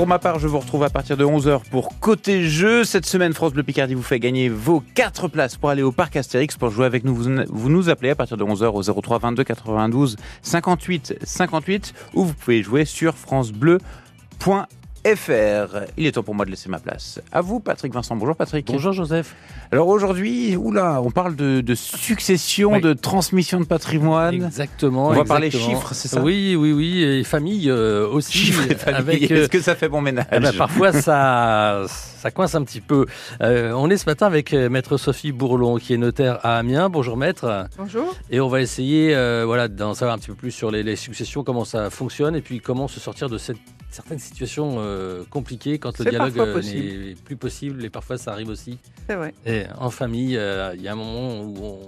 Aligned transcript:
Pour 0.00 0.06
ma 0.06 0.18
part, 0.18 0.38
je 0.38 0.48
vous 0.48 0.58
retrouve 0.58 0.82
à 0.82 0.88
partir 0.88 1.18
de 1.18 1.26
11h 1.26 1.60
pour 1.70 2.00
Côté 2.00 2.48
Jeu. 2.48 2.84
Cette 2.84 3.04
semaine, 3.04 3.34
France 3.34 3.52
Bleu 3.52 3.62
Picardie 3.62 3.92
vous 3.92 4.02
fait 4.02 4.18
gagner 4.18 4.48
vos 4.48 4.82
4 4.94 5.28
places 5.28 5.58
pour 5.58 5.68
aller 5.68 5.82
au 5.82 5.92
parc 5.92 6.16
Astérix. 6.16 6.56
Pour 6.56 6.70
jouer 6.70 6.86
avec 6.86 7.04
nous, 7.04 7.14
vous, 7.14 7.68
nous 7.68 7.90
appelez 7.90 8.08
à 8.08 8.14
partir 8.14 8.38
de 8.38 8.42
11h 8.42 8.68
au 8.68 9.02
03 9.02 9.18
22 9.18 9.44
92 9.44 10.16
58 10.40 11.16
58 11.22 11.92
ou 12.14 12.24
vous 12.24 12.32
pouvez 12.32 12.62
jouer 12.62 12.86
sur 12.86 13.14
francebleu.fr. 13.14 14.79
FR. 15.04 15.84
Il 15.96 16.06
est 16.06 16.12
temps 16.12 16.22
pour 16.22 16.34
moi 16.34 16.44
de 16.44 16.50
laisser 16.50 16.68
ma 16.68 16.78
place. 16.78 17.20
À 17.32 17.40
vous, 17.40 17.60
Patrick 17.60 17.92
Vincent. 17.92 18.16
Bonjour, 18.16 18.36
Patrick. 18.36 18.66
Bonjour, 18.66 18.92
Joseph. 18.92 19.34
Alors 19.72 19.88
aujourd'hui, 19.88 20.56
oula, 20.56 21.00
on 21.02 21.10
parle 21.10 21.36
de, 21.36 21.60
de 21.60 21.74
succession, 21.74 22.72
Oui. 22.72 22.80
de 22.80 22.92
transmission 22.92 23.60
de 23.60 23.64
patrimoine. 23.64 24.34
Exactement. 24.34 25.08
On 25.08 25.12
va 25.12 25.24
parler 25.24 25.46
exactement. 25.46 25.74
chiffres, 25.78 25.94
c'est 25.94 26.08
ça 26.08 26.20
Oui, 26.20 26.54
oui, 26.56 26.72
oui. 26.72 27.02
Et 27.02 27.24
famille 27.24 27.70
euh, 27.70 28.06
aussi. 28.08 28.32
Chiffres 28.36 28.70
et 28.70 28.74
famille. 28.74 28.98
Avec, 28.98 29.30
euh, 29.30 29.42
Est-ce 29.42 29.48
que 29.48 29.60
ça 29.60 29.74
fait 29.74 29.88
bon 29.88 30.00
ménage 30.00 30.26
eh 30.32 30.40
ben, 30.40 30.52
parfois, 30.52 30.92
ça, 30.92 31.84
ça 31.88 32.30
coince 32.30 32.54
un 32.54 32.62
petit 32.64 32.80
peu. 32.80 33.06
Euh, 33.40 33.72
on 33.72 33.88
est 33.90 33.96
ce 33.96 34.06
matin 34.06 34.26
avec 34.26 34.52
Maître 34.52 34.96
Sophie 34.98 35.32
Bourlon, 35.32 35.76
qui 35.78 35.94
est 35.94 35.98
notaire 35.98 36.38
à 36.42 36.58
Amiens. 36.58 36.88
Bonjour, 36.90 37.16
Maître. 37.16 37.66
Bonjour. 37.78 38.14
Et 38.30 38.40
on 38.40 38.48
va 38.48 38.60
essayer 38.60 39.14
euh, 39.14 39.44
voilà, 39.46 39.68
d'en 39.68 39.94
savoir 39.94 40.16
un 40.16 40.18
petit 40.18 40.28
peu 40.28 40.34
plus 40.34 40.50
sur 40.50 40.70
les, 40.70 40.82
les 40.82 40.96
successions, 40.96 41.42
comment 41.42 41.64
ça 41.64 41.88
fonctionne, 41.90 42.34
et 42.36 42.40
puis 42.42 42.60
comment 42.60 42.88
se 42.88 43.00
sortir 43.00 43.28
de 43.30 43.38
cette, 43.38 43.56
certaines 43.90 44.18
situations 44.18 44.76
euh, 44.78 45.22
compliquées 45.30 45.78
quand 45.78 45.98
le 45.98 46.04
dialogue 46.10 46.38
euh, 46.38 46.60
n'est 46.62 47.14
plus 47.24 47.36
possible, 47.36 47.84
et 47.84 47.90
parfois 47.90 48.18
ça 48.18 48.32
arrive 48.32 48.48
aussi. 48.48 48.78
C'est 49.08 49.14
vrai. 49.16 49.34
Et 49.46 49.64
en 49.78 49.90
famille, 49.90 50.36
euh, 50.36 50.72
il 50.76 50.82
y 50.82 50.88
a 50.88 50.92
un 50.92 50.96
moment 50.96 51.40
où 51.42 51.54
on, 51.64 51.78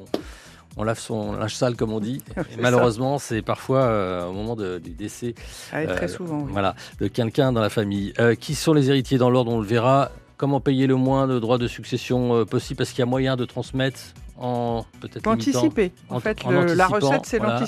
on 0.79 0.84
lave 0.84 0.98
son 0.98 1.33
linge 1.34 1.55
sale, 1.55 1.77
comme 1.77 1.93
on 1.93 2.01
dit. 2.01 2.23
Et 2.37 2.60
malheureusement, 2.60 3.19
c'est 3.19 3.43
parfois 3.43 3.80
euh, 3.83 4.27
au 4.27 4.33
moment 4.33 4.57
de- 4.57 4.79
du 4.79 4.91
décès 4.91 5.34
Ah, 5.73 5.87
très 5.87 6.09
souvent, 6.09 6.41
oui. 6.43 6.51
voilà, 6.52 6.74
de 7.01 7.09
quelqu'un 7.09 7.52
dans 7.52 7.60
la 7.60 7.70
famille. 7.70 8.12
Qui 8.41 8.55
sont 8.55 8.73
les 8.73 8.88
héritiers 8.91 9.19
dans 9.19 9.30
l'ordre 9.30 9.52
On 9.52 9.60
le 9.60 9.66
verra. 9.66 10.10
Comment 10.38 10.60
payer 10.60 10.88
le 10.88 10.96
moins 10.96 11.29
de 11.29 11.38
droits 11.38 11.59
de 11.59 11.69
succession 11.69 12.45
possible? 12.46 12.79
Parce 12.79 12.91
qu'il 12.91 12.98
y 12.98 13.02
a 13.02 13.07
moyen 13.07 13.37
de 13.37 13.45
transmettre 13.45 14.01
en 14.37 14.85
peut-être. 15.01 15.24
Anticiper. 15.29 15.93
En 16.09 16.16
En- 16.16 16.21
fait, 16.21 16.43
le- 16.45 16.74
la 16.74 16.88
recette, 16.88 17.26
c'est 17.26 17.38
voilà. 17.38 17.60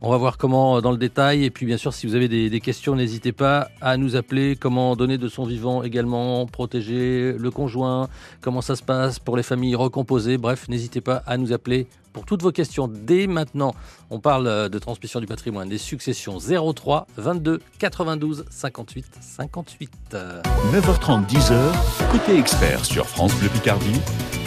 On 0.00 0.10
va 0.10 0.16
voir 0.16 0.38
comment 0.38 0.76
euh, 0.76 0.80
dans 0.80 0.92
le 0.92 0.96
détail. 0.96 1.44
Et 1.44 1.50
puis, 1.50 1.66
bien 1.66 1.76
sûr, 1.76 1.92
si 1.92 2.06
vous 2.06 2.14
avez 2.14 2.28
des 2.28 2.60
questions, 2.60 2.94
n'hésitez 2.94 3.32
pas 3.32 3.68
à 3.80 3.96
nous 3.96 4.14
appeler. 4.14 4.54
Comment 4.54 4.94
donner 4.94 5.18
de 5.18 5.28
son 5.28 5.44
vivant 5.44 5.82
également, 5.82 6.46
protéger 6.46 7.32
le 7.32 7.50
conjoint, 7.50 8.08
comment 8.40 8.60
ça 8.60 8.76
se 8.76 8.82
passe 8.82 9.18
pour 9.18 9.36
les 9.36 9.42
familles 9.42 9.74
recomposées. 9.74 10.38
Bref, 10.38 10.68
n'hésitez 10.68 11.00
pas 11.00 11.22
à 11.26 11.36
nous 11.36 11.52
appeler 11.52 11.88
pour 12.12 12.24
toutes 12.24 12.42
vos 12.42 12.52
questions 12.52 12.88
dès 12.88 13.26
maintenant. 13.26 13.74
On 14.10 14.20
parle 14.20 14.46
euh, 14.46 14.68
de 14.68 14.78
transmission 14.78 15.20
du 15.20 15.26
patrimoine, 15.26 15.68
des 15.68 15.78
successions 15.78 16.38
03 16.38 17.06
22 17.16 17.60
92 17.78 18.44
58 18.50 19.06
58. 19.20 19.90
Euh, 20.14 20.42
9h30, 20.72 21.26
10h, 21.26 22.10
côté 22.10 22.38
expert 22.38 22.84
sur 22.84 23.06
France 23.06 23.34
Bleu 23.36 23.48
Picardie, 23.48 24.00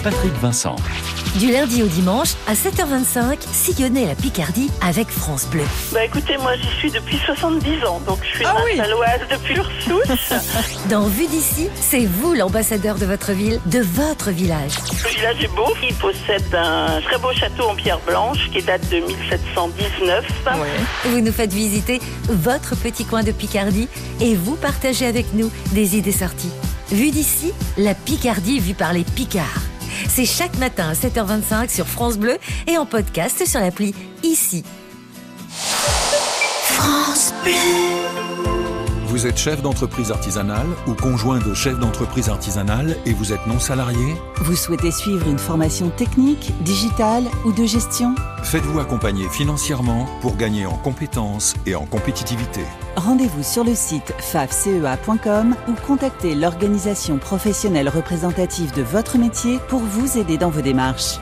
Patrick 0.04 0.34
Vincent. 0.34 0.76
Du 1.40 1.50
lundi 1.50 1.82
au 1.82 1.88
dimanche 1.88 2.34
à 2.46 2.54
7h25, 2.54 3.38
sillonnez 3.40 4.06
la 4.06 4.16
Picardie 4.16 4.70
avec 4.82 5.08
France 5.08 5.48
Bleu. 5.50 5.64
Bah 5.94 6.04
écoutez, 6.04 6.38
moi 6.38 6.56
j'y 6.58 6.68
suis 6.78 6.92
depuis 6.92 7.18
70 7.26 7.86
ans, 7.86 8.02
donc 8.06 8.20
je 8.24 8.36
suis 8.38 8.46
Ah 8.46 8.56
une 8.58 8.82
oui. 8.82 8.82
Depuis 9.30 9.56
Ursousse. 9.56 10.34
Dans 10.90 11.08
Vue 11.08 11.28
d'ici, 11.28 11.70
c'est 11.76 12.06
vous 12.06 12.34
l'ambassadeur 12.34 12.96
de 12.98 13.06
votre 13.06 13.32
ville, 13.32 13.62
de 13.68 13.80
votre 13.80 14.30
village. 14.32 14.74
Le 15.06 15.10
village 15.10 15.44
est 15.44 15.56
beau, 15.56 15.74
il 15.82 15.96
possède 15.96 16.54
un 16.54 17.00
très 17.02 17.18
beau 17.18 17.32
château 17.32 17.51
en 17.60 17.76
pierre 17.76 18.00
blanche 18.00 18.50
qui 18.52 18.62
date 18.62 18.88
de 18.90 18.98
1719. 18.98 20.26
Vous 21.06 21.22
nous 21.22 21.32
faites 21.32 21.54
visiter 21.54 22.00
votre 22.28 22.76
petit 22.76 23.06
coin 23.06 23.24
de 23.24 23.32
Picardie 23.32 23.88
et 24.20 24.36
vous 24.36 24.56
partagez 24.56 25.06
avec 25.06 25.34
nous 25.34 25.52
des 25.74 25.98
idées 25.98 26.12
sorties. 26.12 26.52
Vue 26.92 27.12
d'ici, 27.12 27.54
la 27.78 27.94
Picardie 27.94 28.60
vue 28.60 28.74
par 28.74 28.94
les 28.94 29.04
Picards. 29.04 29.64
C'est 30.10 30.26
chaque 30.26 30.58
matin 30.58 30.90
à 30.90 30.94
7h25 30.94 31.70
sur 31.70 31.88
France 31.88 32.18
Bleu 32.18 32.38
et 32.68 32.78
en 32.78 32.86
podcast 32.86 33.46
sur 33.46 33.60
l'appli 33.60 33.94
Ici. 34.24 34.64
France 36.64 37.34
Bleu. 37.44 38.31
Vous 39.12 39.28
êtes 39.28 39.38
chef 39.38 39.62
d'entreprise 39.62 40.10
artisanale 40.10 40.68
ou 40.88 40.94
conjoint 40.94 41.40
de 41.40 41.54
chef 41.54 41.78
d'entreprise 41.78 42.30
artisanale 42.30 42.96
et 43.06 43.12
vous 43.12 43.34
êtes 43.34 43.46
non 43.46 43.60
salarié 43.60 44.16
Vous 44.38 44.56
souhaitez 44.56 44.90
suivre 44.90 45.28
une 45.28 45.38
formation 45.38 45.90
technique, 45.90 46.54
digitale 46.64 47.26
ou 47.44 47.52
de 47.52 47.66
gestion 47.66 48.16
Faites-vous 48.42 48.80
accompagner 48.80 49.28
financièrement 49.28 50.08
pour 50.22 50.38
gagner 50.38 50.66
en 50.66 50.78
compétences 50.78 51.56
et 51.66 51.76
en 51.76 51.86
compétitivité. 51.86 52.62
Rendez-vous 52.96 53.44
sur 53.44 53.66
le 53.66 53.76
site 53.76 54.14
fafcea.com 54.18 55.58
ou 55.68 55.74
contactez 55.86 56.34
l'organisation 56.34 57.18
professionnelle 57.18 57.90
représentative 57.90 58.74
de 58.74 58.82
votre 58.82 59.18
métier 59.18 59.60
pour 59.68 59.82
vous 59.82 60.18
aider 60.18 60.38
dans 60.38 60.50
vos 60.50 60.62
démarches. 60.62 61.20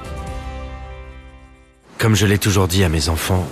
Comme 1.97 2.13
je 2.13 2.27
l'ai 2.27 2.37
toujours 2.37 2.67
dit 2.67 2.83
à 2.83 2.89
mes 2.89 3.09
enfants, 3.09 3.47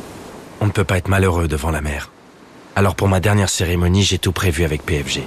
on 0.62 0.68
ne 0.68 0.72
peut 0.72 0.84
pas 0.84 1.00
être 1.00 1.08
malheureux 1.08 1.48
devant 1.48 1.72
la 1.72 1.82
mer. 1.82 2.12
Alors 2.78 2.94
pour 2.94 3.08
ma 3.08 3.20
dernière 3.20 3.50
cérémonie, 3.50 4.04
j'ai 4.04 4.20
tout 4.20 4.32
prévu 4.32 4.64
avec 4.64 4.84
PFG, 4.86 5.24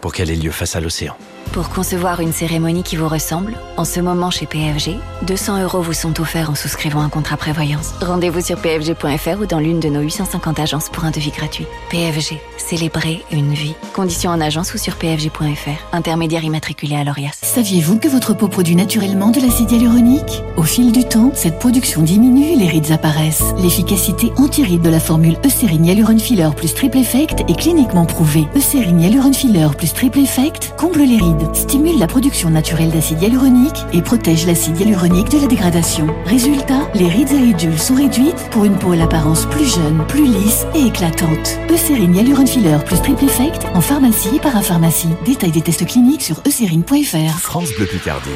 pour 0.00 0.14
qu'elle 0.14 0.30
ait 0.30 0.36
lieu 0.36 0.50
face 0.50 0.74
à 0.74 0.80
l'océan. 0.80 1.14
Pour 1.54 1.68
concevoir 1.68 2.18
une 2.18 2.32
cérémonie 2.32 2.82
qui 2.82 2.96
vous 2.96 3.06
ressemble, 3.06 3.56
en 3.76 3.84
ce 3.84 4.00
moment 4.00 4.32
chez 4.32 4.44
PFG, 4.44 4.96
200 5.22 5.62
euros 5.62 5.82
vous 5.82 5.92
sont 5.92 6.20
offerts 6.20 6.50
en 6.50 6.56
souscrivant 6.56 7.00
un 7.00 7.08
contrat 7.08 7.36
prévoyance. 7.36 7.94
Rendez-vous 8.00 8.40
sur 8.40 8.60
pfg.fr 8.60 9.40
ou 9.40 9.46
dans 9.46 9.60
l'une 9.60 9.78
de 9.78 9.88
nos 9.88 10.00
850 10.00 10.58
agences 10.58 10.88
pour 10.88 11.04
un 11.04 11.12
devis 11.12 11.30
gratuit. 11.30 11.68
PFG, 11.90 12.40
célébrer 12.56 13.22
une 13.30 13.54
vie. 13.54 13.76
Conditions 13.92 14.32
en 14.32 14.40
agence 14.40 14.74
ou 14.74 14.78
sur 14.78 14.96
pfg.fr. 14.96 15.94
Intermédiaire 15.94 16.42
immatriculé 16.42 16.96
à 16.96 17.04
l'ORIAS. 17.04 17.38
Saviez-vous 17.42 18.00
que 18.00 18.08
votre 18.08 18.34
peau 18.34 18.48
produit 18.48 18.74
naturellement 18.74 19.30
de 19.30 19.38
l'acide 19.38 19.70
hyaluronique? 19.70 20.42
Au 20.56 20.64
fil 20.64 20.90
du 20.90 21.04
temps, 21.04 21.30
cette 21.34 21.60
production 21.60 22.02
diminue 22.02 22.50
et 22.50 22.56
les 22.56 22.66
rides 22.66 22.90
apparaissent. 22.90 23.54
L'efficacité 23.58 24.32
anti-rides 24.38 24.82
de 24.82 24.90
la 24.90 24.98
formule 24.98 25.38
Eucérine 25.44 25.86
Hyaluron 25.86 26.18
Filler 26.18 26.50
plus 26.56 26.74
Triple 26.74 26.98
Effect 26.98 27.44
est 27.48 27.56
cliniquement 27.60 28.06
prouvée. 28.06 28.48
Eucérine 28.56 29.00
Hyaluron 29.00 29.32
Filler 29.32 29.68
plus 29.78 29.94
Triple 29.94 30.18
Effect 30.18 30.74
comble 30.76 30.98
les 30.98 31.18
rides, 31.18 31.43
stimule 31.52 31.98
la 31.98 32.06
production 32.06 32.50
naturelle 32.50 32.90
d'acide 32.90 33.22
hyaluronique 33.22 33.84
et 33.92 34.02
protège 34.02 34.46
l'acide 34.46 34.80
hyaluronique 34.80 35.30
de 35.30 35.40
la 35.40 35.46
dégradation. 35.46 36.06
Résultat, 36.26 36.88
les 36.94 37.08
rides 37.08 37.32
et 37.32 37.38
ridules 37.38 37.78
sont 37.78 37.94
réduites 37.94 38.48
pour 38.50 38.64
une 38.64 38.78
peau 38.78 38.92
à 38.92 38.96
l'apparence 38.96 39.46
plus 39.46 39.66
jeune, 39.74 40.04
plus 40.08 40.24
lisse 40.24 40.66
et 40.74 40.86
éclatante. 40.86 41.58
Eucérine 41.70 42.14
Hyaluron 42.14 42.46
Filler 42.46 42.78
plus 42.86 43.00
Triple 43.00 43.24
Effect 43.24 43.66
en 43.74 43.80
pharmacie 43.80 44.36
et 44.36 44.40
parapharmacie. 44.40 45.10
Détail 45.24 45.50
des 45.50 45.60
tests 45.62 45.86
cliniques 45.86 46.22
sur 46.22 46.36
eucérine.fr. 46.46 47.38
France 47.40 47.70
Bleu 47.76 47.86
Picardie, 47.86 48.30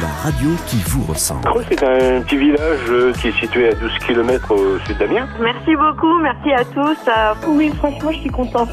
la 0.00 0.08
radio 0.22 0.50
qui 0.66 0.76
vous 0.86 1.04
ressemble. 1.04 1.44
Creux, 1.44 1.64
c'est 1.68 1.82
un 1.82 2.20
petit 2.22 2.36
village 2.36 2.80
euh, 2.90 3.12
qui 3.14 3.28
est 3.28 3.40
situé 3.40 3.68
à 3.68 3.74
12 3.74 3.90
km 4.06 4.52
au 4.54 4.78
sud 4.86 4.98
d'Amiens. 4.98 5.26
Merci 5.40 5.74
beaucoup, 5.76 6.18
merci 6.20 6.52
à 6.52 6.64
tous. 6.64 6.98
Euh, 7.08 7.34
Oui, 7.48 7.70
franchement, 7.78 8.12
je 8.12 8.18
suis 8.18 8.30
contente. 8.30 8.68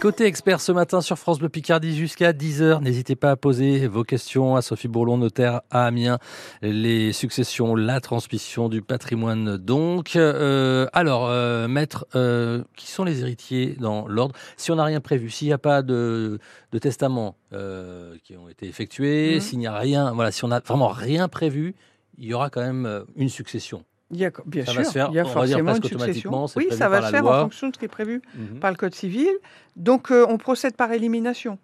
Côté 0.00 0.26
expert 0.26 0.60
ce 0.60 0.70
matin 0.70 1.00
sur 1.00 1.18
France 1.18 1.40
Bleu 1.40 1.48
Picardie 1.48 1.96
jusqu'à 1.96 2.32
10h. 2.32 2.80
N'hésitez 2.82 3.16
pas 3.16 3.32
à 3.32 3.36
poser 3.36 3.88
vos 3.88 4.04
questions 4.04 4.54
à 4.54 4.62
Sophie 4.62 4.86
Bourlon, 4.86 5.18
notaire 5.18 5.62
à 5.72 5.86
Amiens. 5.86 6.18
Les 6.62 7.12
successions, 7.12 7.74
la 7.74 8.00
transmission 8.00 8.68
du 8.68 8.80
patrimoine 8.80 9.56
donc. 9.56 10.14
Euh, 10.14 10.86
alors, 10.92 11.26
euh, 11.28 11.66
maître, 11.66 12.06
euh, 12.14 12.62
qui 12.76 12.86
sont 12.86 13.02
les 13.02 13.22
héritiers 13.22 13.74
dans 13.80 14.06
l'ordre? 14.06 14.36
Si 14.56 14.70
on 14.70 14.76
n'a 14.76 14.84
rien 14.84 15.00
prévu, 15.00 15.30
s'il 15.30 15.48
n'y 15.48 15.52
a 15.54 15.58
pas 15.58 15.82
de, 15.82 16.38
de 16.70 16.78
testament 16.78 17.34
euh, 17.52 18.14
qui 18.22 18.36
ont 18.36 18.48
été 18.48 18.68
effectués, 18.68 19.34
Mhm. 19.34 19.40
s'il 19.40 19.58
n'y 19.58 19.66
a 19.66 19.76
rien, 19.76 20.12
voilà, 20.12 20.30
si 20.30 20.44
on 20.44 20.48
n'a 20.48 20.60
vraiment 20.60 20.88
rien 20.88 21.26
prévu, 21.26 21.74
il 22.18 22.26
y 22.26 22.34
aura 22.34 22.50
quand 22.50 22.62
même 22.62 23.04
une 23.16 23.28
succession. 23.28 23.82
Il 24.10 24.16
y 24.18 24.24
a, 24.24 24.30
bien 24.46 24.64
Ça 24.64 24.72
sûr, 24.72 24.80
va 24.80 24.84
se 24.86 24.92
faire, 24.92 25.08
il 25.10 25.14
y 25.16 25.18
a 25.18 25.24
forcément 25.24 25.70
une 25.76 25.82
succession. 26.06 26.30
Oui, 26.56 26.66
ça 26.78 26.88
va 26.88 27.02
se 27.02 27.10
faire 27.10 27.22
loi. 27.22 27.38
en 27.40 27.42
fonction 27.42 27.68
de 27.68 27.74
ce 27.74 27.78
qui 27.78 27.84
est 27.84 27.88
prévu 27.88 28.22
Mhm. 28.34 28.58
par 28.60 28.70
le 28.70 28.76
Code 28.76 28.94
civil. 28.94 29.28
Donc, 29.76 30.10
euh, 30.10 30.24
on 30.28 30.38
procède 30.38 30.74
par 30.76 30.92
élimination. 30.92 31.58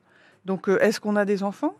Donc, 0.44 0.68
euh, 0.68 0.78
est-ce 0.80 1.00
qu'on 1.00 1.16
a 1.16 1.24
des 1.24 1.42
enfants? 1.42 1.74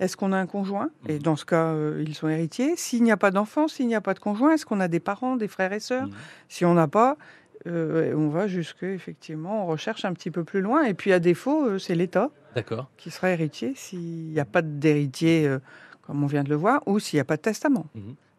Est-ce 0.00 0.16
qu'on 0.16 0.32
a 0.32 0.38
un 0.38 0.46
conjoint? 0.46 0.88
Et 1.08 1.14
Mhm. 1.14 1.22
dans 1.22 1.36
ce 1.36 1.44
cas, 1.44 1.66
euh, 1.74 2.02
ils 2.06 2.14
sont 2.14 2.28
héritiers. 2.28 2.74
S'il 2.76 3.02
n'y 3.02 3.10
a 3.12 3.16
pas 3.18 3.30
d'enfants, 3.30 3.68
s'il 3.68 3.86
n'y 3.86 3.94
a 3.94 4.00
pas 4.00 4.14
de 4.14 4.18
conjoint, 4.20 4.52
est-ce 4.52 4.64
qu'on 4.64 4.80
a 4.80 4.88
des 4.88 5.00
parents, 5.00 5.36
des 5.36 5.48
frères 5.48 5.72
et 5.74 5.80
sœurs? 5.80 6.06
Mhm. 6.06 6.12
Si 6.48 6.64
on 6.64 6.72
n'a 6.74 6.88
pas, 6.88 7.18
euh, 7.66 8.14
on 8.16 8.28
va 8.28 8.46
jusque, 8.46 8.84
effectivement, 8.84 9.64
on 9.64 9.66
recherche 9.66 10.04
un 10.06 10.14
petit 10.14 10.30
peu 10.30 10.42
plus 10.44 10.62
loin. 10.62 10.84
Et 10.84 10.94
puis, 10.94 11.12
à 11.12 11.18
défaut, 11.18 11.66
euh, 11.66 11.78
c'est 11.78 11.94
l'État 11.96 12.30
qui 12.96 13.10
sera 13.10 13.30
héritier 13.30 13.72
s'il 13.76 14.28
n'y 14.32 14.40
a 14.40 14.44
pas 14.46 14.62
d'héritier, 14.62 15.54
comme 16.02 16.22
on 16.24 16.26
vient 16.26 16.44
de 16.44 16.48
le 16.48 16.56
voir, 16.56 16.82
ou 16.86 16.98
s'il 16.98 17.18
n'y 17.18 17.20
a 17.20 17.24
pas 17.24 17.36
de 17.36 17.42
testament. 17.42 17.84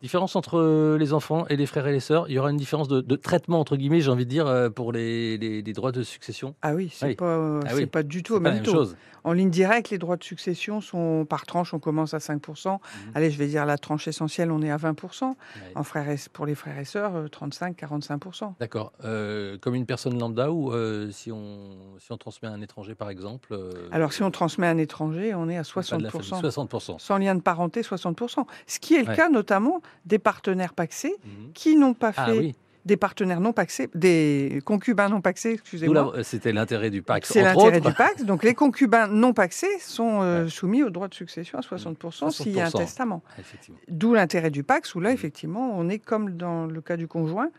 Différence 0.01 0.35
entre 0.37 0.57
euh, 0.59 0.97
les 0.97 1.11
enfants 1.13 1.45
et 1.49 1.57
les 1.57 1.65
frères 1.65 1.85
et 1.87 1.91
les 1.91 1.99
sœurs. 1.99 2.25
Il 2.29 2.33
y 2.33 2.39
aura 2.39 2.51
une 2.51 2.57
différence 2.57 2.87
de, 2.87 3.01
de 3.01 3.15
traitement 3.17 3.59
entre 3.59 3.75
guillemets, 3.75 3.99
j'ai 4.01 4.09
envie 4.11 4.25
de 4.25 4.29
dire, 4.29 4.47
euh, 4.47 4.69
pour 4.69 4.91
les, 4.93 5.37
les- 5.37 5.61
les 5.61 5.73
droits 5.73 5.91
de 5.91 6.03
succession. 6.03 6.55
Ah 6.61 6.73
oui, 6.73 6.89
c'est 6.93 7.05
Oui. 7.07 7.15
pas, 7.15 7.25
euh, 7.25 7.59
Ah 7.65 7.71
oui. 7.75 7.85
pas 7.85 8.03
du 8.03 8.23
tout 8.23 8.35
au 8.35 8.39
même 8.39 8.63
chose. 8.65 8.95
En 9.25 9.33
ligne 9.33 9.49
directe, 9.49 9.89
les 9.89 9.97
droits 9.97 10.15
de 10.15 10.23
succession 10.23 10.79
sont 10.79 11.25
par 11.29 11.45
tranche, 11.45 11.73
on 11.73 11.79
commence 11.79 12.13
à 12.13 12.19
5%. 12.19 12.71
Mhm. 12.71 12.79
Allez, 13.15 13.29
je 13.29 13.37
vais 13.37 13.47
dire 13.47 13.65
la 13.65 13.77
tranche 13.77 14.07
essentielle, 14.07 14.49
on 14.49 14.61
est 14.61 14.71
à 14.71 14.77
20%. 14.77 15.35
En 15.75 15.83
frères 15.83 16.09
et- 16.09 16.15
pour 16.31 16.45
les 16.45 16.55
frères 16.55 16.79
et 16.79 16.85
sœurs, 16.85 17.15
euh, 17.17 17.27
35-45%. 17.27 18.55
D'accord. 18.61 18.93
Euh, 19.03 19.57
comme 19.59 19.75
une 19.75 19.85
personne 19.85 20.17
lambda 20.17 20.51
ou 20.51 20.71
euh, 20.71 21.11
si 21.11 21.31
on 21.33 21.57
si 21.99 22.11
on 22.13 22.17
transmet 22.17 22.47
à 22.47 22.51
un 22.53 22.61
étranger 22.61 22.95
par 22.95 23.09
exemple. 23.09 23.59
Alors, 23.91 24.13
si 24.13 24.23
on 24.23 24.31
transmet 24.31 24.67
à 24.67 24.69
un 24.69 24.77
étranger, 24.77 25.35
on 25.35 25.49
est 25.49 25.57
à 25.57 25.63
pas 25.63 25.81
de 25.81 26.03
la 26.03 26.09
60%. 26.09 26.11
famille, 26.11 26.51
60%. 26.51 26.99
Sans 26.99 27.17
lien 27.17 27.35
de 27.35 27.41
parenté, 27.41 27.81
60%. 27.81 28.45
Ce 28.67 28.79
qui 28.79 28.95
est 28.95 29.01
le 29.03 29.09
Ouais. 29.09 29.15
cas 29.17 29.27
notamment 29.27 29.81
des 30.05 30.19
partenaires 30.19 30.73
paxés 30.73 31.15
qui 31.53 31.75
n'ont 31.75 31.93
pas 31.93 32.11
fait. 32.13 32.21
Ah 32.21 32.33
oui. 32.33 32.55
Des 32.85 32.95
partenaires 32.97 33.41
non 33.41 33.51
paxés, 33.53 33.89
des 33.93 34.61
concubins 34.65 35.09
non 35.09 35.21
paxés, 35.21 35.51
excusez-moi. 35.51 36.13
C'était 36.23 36.53
l'intérêt 36.53 36.89
du 36.89 37.01
pacte. 37.01 37.25
C'est 37.27 37.41
l'intérêt 37.43 37.81
du 37.81 37.91
pacte. 37.93 38.23
Donc 38.23 38.43
les 38.43 38.53
concubins 38.53 39.07
non 39.07 39.33
paxés 39.33 39.79
sont 39.79 40.21
euh, 40.21 40.47
soumis 40.47 40.81
au 40.83 40.89
droit 40.89 41.07
de 41.09 41.13
succession 41.13 41.57
à 41.59 41.61
60%, 41.61 42.31
s'il 42.31 42.53
y 42.53 42.61
a 42.61 42.65
un 42.65 42.69
60%. 42.69 42.77
testament. 42.77 43.21
D'où 43.89 44.13
l'intérêt 44.13 44.49
du 44.49 44.63
pacte, 44.63 44.93
où 44.95 44.99
là, 45.01 45.11
effectivement, 45.11 45.71
on 45.77 45.89
est 45.89 45.99
comme 45.99 46.37
dans 46.37 46.65
le 46.65 46.81
cas 46.81 46.95
du 46.97 47.07
conjoint, 47.07 47.49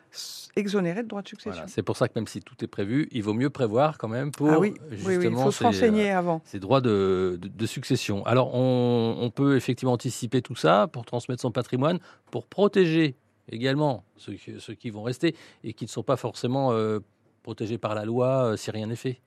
exonéré 0.56 1.02
de 1.02 1.08
droit 1.08 1.22
de 1.22 1.28
succession. 1.28 1.52
Voilà, 1.52 1.68
C'est 1.68 1.82
pour 1.82 1.96
ça 1.96 2.08
que 2.08 2.14
même 2.16 2.26
si 2.26 2.40
tout 2.40 2.54
est 2.64 2.66
prévu, 2.66 3.06
il 3.12 3.22
vaut 3.22 3.34
mieux 3.34 3.50
prévoir 3.50 3.98
quand 3.98 4.08
même 4.08 4.30
pour 4.30 4.48
Ah 4.50 4.58
oui, 4.58 4.74
oui, 4.90 4.96
oui, 5.06 5.14
il 5.16 5.20
justement 5.20 5.44
faut 5.44 5.50
ces, 5.52 5.64
renseigner 5.64 6.12
euh, 6.12 6.18
avant. 6.18 6.40
ces 6.44 6.58
droits 6.58 6.80
de, 6.80 7.38
de- 7.40 7.48
de 7.48 7.66
succession. 7.66 8.24
Alors 8.26 8.54
on, 8.54 9.16
on 9.20 9.30
peut 9.30 9.56
effectivement 9.56 9.92
anticiper 9.92 10.42
tout 10.42 10.56
ça 10.56 10.88
pour 10.90 11.04
transmettre 11.04 11.42
son 11.42 11.52
patrimoine, 11.52 11.98
pour 12.30 12.46
protéger 12.46 13.16
également 13.50 14.04
ceux, 14.16 14.34
qui- 14.34 14.90
vont 14.90 15.02
rester 15.02 15.34
et 15.64 15.72
qui 15.72 15.84
ne 15.84 15.90
sont 15.90 16.02
pas 16.02 16.16
forcément 16.16 16.72
euh, 16.72 17.00
protégés 17.42 17.78
par 17.78 17.94
la 17.94 18.04
loi 18.04 18.52
euh, 18.52 18.56
si 18.56 18.70
rien 18.70 18.86
n'est 18.86 18.96
fait. 18.96 19.20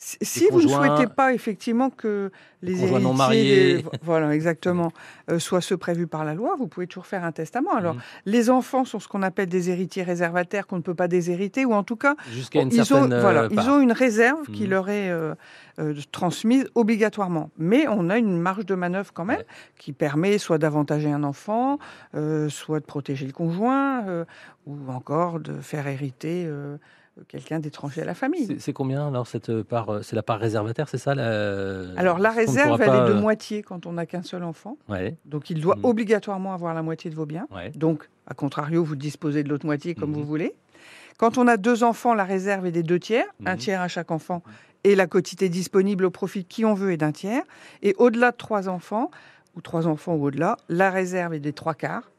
Si- 0.00 0.46
vous 0.52 0.62
ne 0.62 0.68
souhaitez 0.68 1.08
pas 1.08 1.34
effectivement 1.34 1.90
que 1.90 2.30
les 2.62 2.74
conjoints 2.74 3.00
non 3.00 3.08
héritiers, 3.16 3.16
mariés. 3.18 3.74
les- 3.78 3.84
voilà 4.02 4.32
exactement, 4.32 4.92
euh, 5.28 5.40
soient 5.40 5.60
ceux 5.60 5.76
prévus 5.76 6.06
par 6.06 6.24
la 6.24 6.34
loi, 6.34 6.54
vous 6.56 6.68
pouvez 6.68 6.86
toujours 6.86 7.06
faire 7.06 7.24
un 7.24 7.32
testament. 7.32 7.74
Alors, 7.74 7.94
Mhm. 7.94 8.00
les 8.26 8.48
enfants 8.48 8.84
sont 8.84 9.00
ce 9.00 9.08
qu'on 9.08 9.22
appelle 9.24 9.48
des 9.48 9.70
héritiers 9.70 10.04
réservataires 10.04 10.68
qu'on 10.68 10.76
ne 10.76 10.82
peut 10.82 10.94
pas 10.94 11.08
déshériter, 11.08 11.64
ou 11.64 11.72
en 11.74 11.82
tout 11.82 11.96
cas, 11.96 12.14
Jusqu'à 12.30 12.62
une 12.62 12.68
ils, 12.72 12.80
ont, 12.80 12.84
certaine, 12.84 13.12
euh, 13.12 13.20
voilà, 13.20 13.48
part. 13.48 13.64
ils 13.64 13.70
ont 13.70 13.80
une 13.80 13.90
réserve 13.90 14.46
qui 14.52 14.64
Mhm. 14.64 14.70
leur 14.70 14.88
est 14.88 15.10
euh, 15.10 15.34
euh, 15.80 15.94
transmise 16.12 16.68
obligatoirement. 16.76 17.50
Mais 17.58 17.86
on 17.88 18.08
a 18.08 18.18
une 18.18 18.38
marge 18.40 18.66
de 18.66 18.76
manœuvre 18.76 19.12
quand 19.12 19.24
même 19.24 19.42
qui 19.78 19.92
permet 19.92 20.38
soit 20.38 20.58
d'avantager 20.58 21.10
un 21.10 21.24
enfant, 21.24 21.78
soit 22.48 22.78
de 22.80 22.84
protéger 22.84 23.26
le 23.26 23.32
conjoint, 23.32 24.04
ou 24.66 24.76
encore 24.92 25.40
de 25.40 25.54
faire 25.60 25.88
hériter 25.88 26.48
quelqu'un 27.26 27.58
d'étranger 27.58 28.02
à 28.02 28.04
la 28.04 28.14
famille. 28.14 28.56
C'est- 28.60 28.72
combien 28.72 29.08
alors 29.08 29.26
cette 29.26 29.62
part 29.62 29.88
euh, 29.90 30.02
C'est 30.02 30.14
la 30.16 30.22
part 30.22 30.38
réservataire, 30.38 30.88
c'est 30.88 30.98
ça 30.98 31.14
la- 31.14 31.88
Alors 31.96 32.18
la 32.18 32.30
réserve, 32.30 32.80
elle 32.80 32.86
pas, 32.88 33.04
est 33.06 33.08
de 33.10 33.14
euh, 33.16 33.20
moitié 33.20 33.62
quand 33.62 33.86
on 33.86 33.92
n'a 33.94 34.06
qu'un 34.06 34.22
seul 34.22 34.44
enfant. 34.44 34.76
Ouais. 34.88 35.16
Donc 35.24 35.50
il 35.50 35.60
doit 35.60 35.76
Mhm. 35.76 35.84
obligatoirement 35.84 36.52
avoir 36.54 36.74
la 36.74 36.82
moitié 36.82 37.10
de 37.10 37.16
vos 37.16 37.26
biens. 37.26 37.46
Ouais. 37.54 37.70
Donc, 37.74 38.08
à 38.26 38.34
contrario, 38.34 38.84
vous 38.84 38.96
disposez 38.96 39.42
de 39.42 39.48
l'autre 39.48 39.66
moitié 39.66 39.94
comme 39.94 40.12
vous 40.12 40.24
voulez. 40.24 40.54
Quand 41.16 41.36
on 41.38 41.48
a 41.48 41.56
deux 41.56 41.82
enfants, 41.82 42.14
la 42.14 42.24
réserve 42.24 42.66
est 42.66 42.70
des 42.72 42.82
deux 42.84 43.00
tiers, 43.00 43.26
un 43.44 43.52
Mhm. 43.54 43.58
tiers 43.58 43.80
à 43.80 43.88
chaque 43.88 44.10
enfant, 44.12 44.42
et 44.84 44.94
la 44.94 45.06
quotité 45.08 45.48
disponible 45.48 46.04
au 46.04 46.10
profit 46.10 46.42
de 46.44 46.48
qui 46.48 46.64
on 46.64 46.74
veut 46.74 46.92
est 46.92 46.96
d'un 46.96 47.10
tiers. 47.12 47.42
Et 47.82 47.94
au-delà 47.98 48.30
de 48.30 48.36
trois 48.36 48.68
enfants, 48.68 49.10
ou 49.56 49.60
trois 49.60 49.88
enfants 49.88 50.14
ou 50.14 50.24
au-delà, 50.26 50.56
la 50.68 50.90
réserve 50.90 51.34
est 51.34 51.40
des 51.40 51.52
trois 51.52 51.74
quarts, 51.74 52.12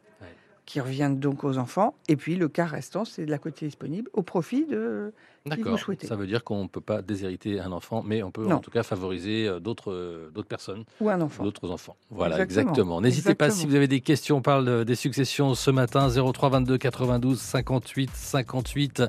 qui 0.69 0.79
reviennent 0.79 1.19
donc 1.19 1.43
aux 1.43 1.57
enfants. 1.57 1.95
Et 2.09 2.15
puis 2.15 2.35
le 2.35 2.47
quart 2.47 2.69
restant, 2.69 3.03
c'est 3.03 3.25
de 3.25 3.31
la 3.31 3.39
quotité 3.39 3.65
disponible 3.65 4.07
au 4.13 4.21
profit 4.21 4.65
de 4.67 5.11
D'accord. 5.49 5.79
Ça 6.03 6.15
veut 6.15 6.27
dire 6.27 6.43
qu'on 6.43 6.63
ne 6.63 6.67
peut 6.67 6.81
pas 6.81 7.01
déshériter 7.01 7.59
un 7.59 7.71
enfant, 7.71 8.03
mais 8.05 8.23
on 8.23 8.31
peut 8.31 8.45
Non. 8.45 8.55
en 8.55 8.59
tout 8.59 8.71
cas 8.71 8.83
favoriser 8.83 9.47
euh, 9.47 9.59
d'autres 9.59 9.91
euh, 9.91 10.29
d'autres 10.33 10.47
personnes. 10.47 10.83
Ou 11.01 11.09
un 11.09 11.19
enfant. 11.21 11.43
D'autres 11.43 11.69
enfants. 11.71 11.95
Voilà, 12.09 12.41
Exactement. 12.41 13.01
N'hésitez 13.01 13.35
pas 13.35 13.49
si 13.49 13.65
vous 13.65 13.75
avez 13.75 13.87
des 13.87 14.01
questions. 14.01 14.37
On 14.37 14.41
parle 14.41 14.67
euh, 14.67 14.83
des 14.83 14.95
successions 14.95 15.55
ce 15.55 15.71
matin. 15.71 16.09
03 16.09 16.49
22 16.49 16.77
92 16.77 17.39
58 17.39 18.09
58. 18.13 19.03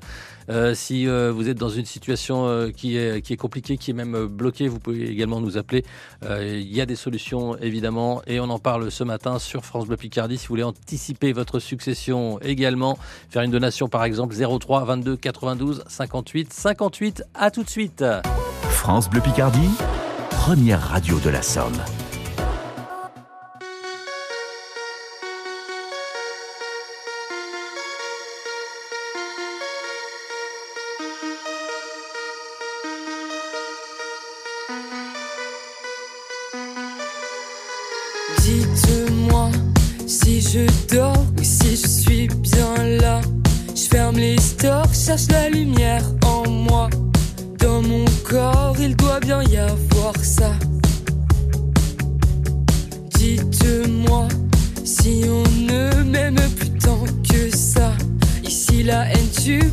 Euh, 0.50 0.74
si 0.74 1.06
euh, 1.06 1.30
vous 1.32 1.48
êtes 1.48 1.58
dans 1.58 1.68
une 1.68 1.84
situation 1.84 2.46
euh, 2.46 2.70
qui, 2.70 2.96
est, 2.96 3.22
qui 3.22 3.32
est 3.32 3.36
compliquée, 3.36 3.76
qui 3.76 3.92
est 3.92 3.94
même 3.94 4.26
bloquée, 4.26 4.66
vous 4.66 4.80
pouvez 4.80 5.08
également 5.08 5.40
nous 5.40 5.56
appeler. 5.56 5.84
Il 6.22 6.72
y 6.74 6.80
a 6.80 6.86
des 6.86 6.96
solutions 6.96 7.56
évidemment 7.58 8.22
et 8.26 8.40
on 8.40 8.50
en 8.50 8.58
parle 8.58 8.90
ce 8.90 9.04
matin 9.04 9.38
sur 9.38 9.64
France 9.64 9.86
Bleu 9.86 9.96
Picardie. 9.96 10.38
Si 10.38 10.46
vous 10.46 10.52
voulez 10.52 10.62
anticiper 10.62 11.32
votre 11.32 11.58
succession 11.60 12.38
également, 12.40 12.98
faire 13.28 13.42
une 13.42 13.50
donation 13.50 13.88
par 13.88 14.04
exemple 14.04 14.34
03 14.34 14.84
22 14.84 15.16
92 15.16 15.84
58 15.86 16.29
58. 16.50 17.24
À 17.34 17.50
tout 17.50 17.64
de 17.64 17.68
suite. 17.68 18.04
France 18.70 19.10
Bleu 19.10 19.20
Picardie, 19.20 19.70
première 20.30 20.80
radio 20.80 21.18
de 21.18 21.30
la 21.30 21.42
Somme. 21.42 21.72
Dites-moi 38.40 39.50
si 40.06 40.40
je 40.40 40.94
dors 40.94 41.16
ou 41.38 41.42
si 41.42 41.76
je 41.76 41.88
suis 41.88 42.28
bien 42.28 42.84
là. 43.00 43.20
Je 43.74 43.82
ferme 43.88 44.16
les 44.16 44.38
stores, 44.38 44.92
cherche 44.94 45.28
la 45.30 45.48
lumière 45.48 46.02
y 49.42 49.56
avoir 49.56 50.14
ça. 50.22 50.52
Dites-moi 53.16 54.28
si 54.84 55.22
on 55.28 55.42
ne 55.60 56.02
m'aime 56.02 56.40
plus 56.56 56.70
tant 56.70 57.04
que 57.28 57.54
ça. 57.54 57.92
Ici 58.44 58.82
la 58.82 59.06
haine 59.10 59.28
tue, 59.42 59.70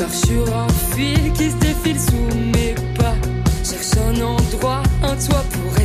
marche 0.00 0.16
sur 0.26 0.56
un 0.56 0.68
fil 0.94 1.32
qui 1.32 1.50
se 1.50 1.56
défile 1.56 2.00
sous 2.00 2.36
mes 2.36 2.74
pas. 2.96 3.14
Cherche 3.62 3.96
un 4.08 4.20
endroit, 4.22 4.82
un 5.02 5.16
toit 5.16 5.44
pour 5.52 5.79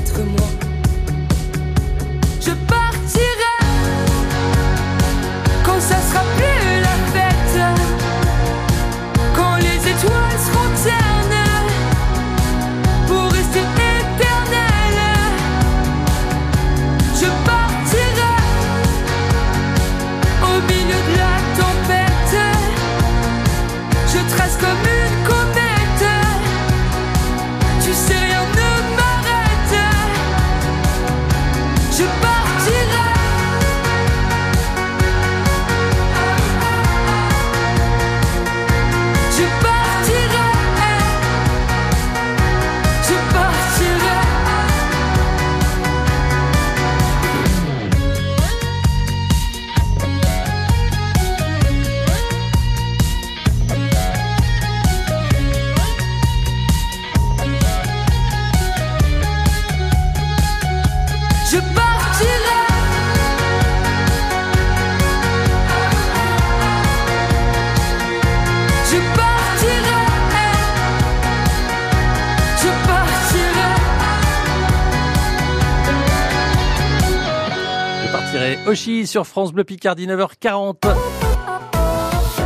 Sur 78.85 79.25
France 79.25 79.51
Bleu 79.51 79.63
Picardie 79.63 80.05
9h40. 80.05 80.75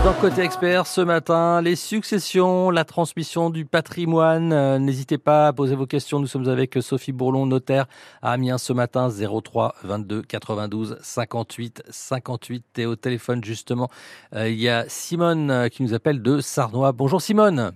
Dans 0.05 0.13
Côté 0.21 0.41
Expert, 0.41 0.87
ce 0.87 1.01
matin, 1.01 1.61
les 1.61 1.75
successions, 1.75 2.69
la 2.69 2.85
transmission 2.85 3.49
du 3.49 3.65
patrimoine. 3.65 4.53
Euh, 4.53 4.79
N'hésitez 4.79 5.17
pas 5.17 5.47
à 5.47 5.53
poser 5.53 5.75
vos 5.75 5.85
questions. 5.85 6.17
Nous 6.17 6.27
sommes 6.27 6.47
avec 6.47 6.75
Sophie 6.79 7.11
Bourlon, 7.11 7.45
notaire 7.45 7.87
à 8.21 8.31
Amiens 8.31 8.57
ce 8.57 8.71
matin, 8.71 9.09
03 9.09 9.73
22 9.83 10.21
92 10.21 10.97
58 11.01 11.83
58. 11.89 12.79
Et 12.79 12.85
au 12.85 12.95
téléphone, 12.95 13.43
justement, 13.43 13.89
euh, 14.33 14.47
il 14.47 14.61
y 14.61 14.69
a 14.69 14.87
Simone 14.87 15.51
euh, 15.51 15.67
qui 15.67 15.83
nous 15.83 15.93
appelle 15.93 16.21
de 16.21 16.39
Sarnois. 16.39 16.93
Bonjour 16.93 17.21
Simone. 17.21 17.73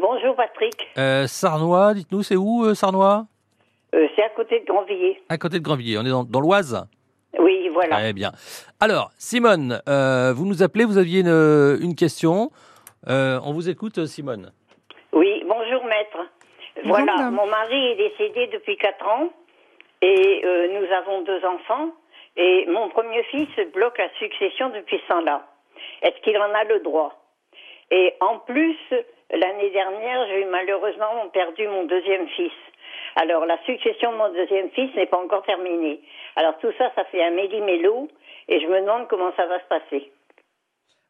Bonjour 0.00 0.36
Patrick. 0.36 1.26
Sarnois, 1.26 1.94
dites-nous, 1.94 2.22
c'est 2.22 2.36
où 2.36 2.72
Sarnois? 2.76 3.26
C'est 3.92 4.22
à 4.22 4.28
côté 4.36 4.60
de 4.60 4.64
Grandvilliers. 4.64 5.20
À 5.28 5.38
côté 5.38 5.58
de 5.58 5.64
Grandvilliers. 5.64 5.98
On 5.98 6.06
est 6.06 6.10
dans, 6.10 6.22
dans 6.22 6.40
l'Oise 6.40 6.86
voilà. 7.80 7.96
Très 7.96 8.12
bien. 8.12 8.32
Alors, 8.78 9.10
Simone, 9.16 9.80
euh, 9.88 10.34
vous 10.36 10.44
nous 10.44 10.62
appelez, 10.62 10.84
vous 10.84 10.98
aviez 10.98 11.20
une, 11.20 11.78
une 11.80 11.94
question. 11.94 12.50
Euh, 13.08 13.40
on 13.44 13.52
vous 13.52 13.70
écoute, 13.70 14.04
Simone. 14.04 14.52
Oui, 15.12 15.42
bonjour 15.46 15.82
maître. 15.84 16.18
voilà, 16.84 17.30
mon 17.30 17.46
mari 17.46 17.92
est 17.92 17.96
décédé 17.96 18.48
depuis 18.52 18.76
4 18.76 19.06
ans 19.08 19.30
et 20.02 20.42
euh, 20.44 20.68
nous 20.78 20.92
avons 20.94 21.22
deux 21.22 21.42
enfants 21.44 21.92
et 22.36 22.66
mon 22.68 22.90
premier 22.90 23.22
fils 23.24 23.48
bloque 23.72 23.96
la 23.96 24.10
succession 24.18 24.68
depuis 24.70 25.00
ce 25.04 25.08
temps-là. 25.08 25.46
Est-ce 26.02 26.20
qu'il 26.22 26.36
en 26.36 26.52
a 26.52 26.64
le 26.64 26.80
droit? 26.80 27.14
Et 27.90 28.14
en 28.20 28.38
plus, 28.40 28.76
l'année 29.30 29.70
dernière, 29.70 30.26
j'ai 30.28 30.44
malheureusement 30.44 31.28
perdu 31.32 31.66
mon 31.66 31.84
deuxième 31.84 32.28
fils. 32.28 32.52
Alors 33.16 33.46
la 33.46 33.58
succession 33.64 34.12
de 34.12 34.16
mon 34.18 34.32
deuxième 34.32 34.70
fils 34.70 34.94
n'est 34.94 35.06
pas 35.06 35.18
encore 35.18 35.42
terminée. 35.44 36.00
Alors 36.36 36.56
tout 36.58 36.70
ça, 36.78 36.90
ça 36.94 37.04
fait 37.06 37.22
un 37.22 37.30
méli-mélo 37.32 38.08
et 38.48 38.60
je 38.60 38.66
me 38.66 38.80
demande 38.80 39.08
comment 39.08 39.32
ça 39.36 39.46
va 39.46 39.58
se 39.60 39.64
passer. 39.68 40.12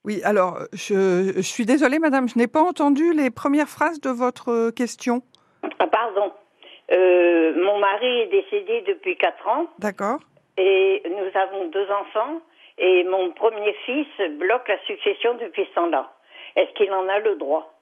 Oui, 0.04 0.20
alors, 0.24 0.58
je, 0.72 1.32
je 1.36 1.40
suis 1.42 1.66
désolée, 1.66 1.98
madame, 1.98 2.26
je 2.28 2.38
n'ai 2.38 2.46
pas 2.46 2.62
entendu 2.62 3.12
les 3.12 3.30
premières 3.30 3.68
phrases 3.68 4.00
de 4.00 4.08
votre 4.10 4.70
question. 4.70 5.22
Ah, 5.78 5.86
pardon. 5.86 6.32
Euh, 6.90 7.52
mon 7.62 7.78
mari 7.78 8.20
est 8.22 8.26
décédé 8.28 8.82
depuis 8.88 9.16
4 9.16 9.46
ans 9.48 9.66
D'accord. 9.78 10.18
et 10.56 11.02
nous 11.08 11.38
avons 11.40 11.68
deux 11.68 11.86
enfants 11.90 12.40
et 12.78 13.04
mon 13.04 13.30
premier 13.32 13.74
fils 13.86 14.08
bloque 14.38 14.66
la 14.68 14.78
succession 14.86 15.34
depuis 15.34 15.66
ce 15.66 15.74
temps-là. 15.74 16.10
Est-ce 16.56 16.72
qu'il 16.74 16.90
en 16.92 17.06
a 17.08 17.18
le 17.20 17.36
droit? 17.36 17.72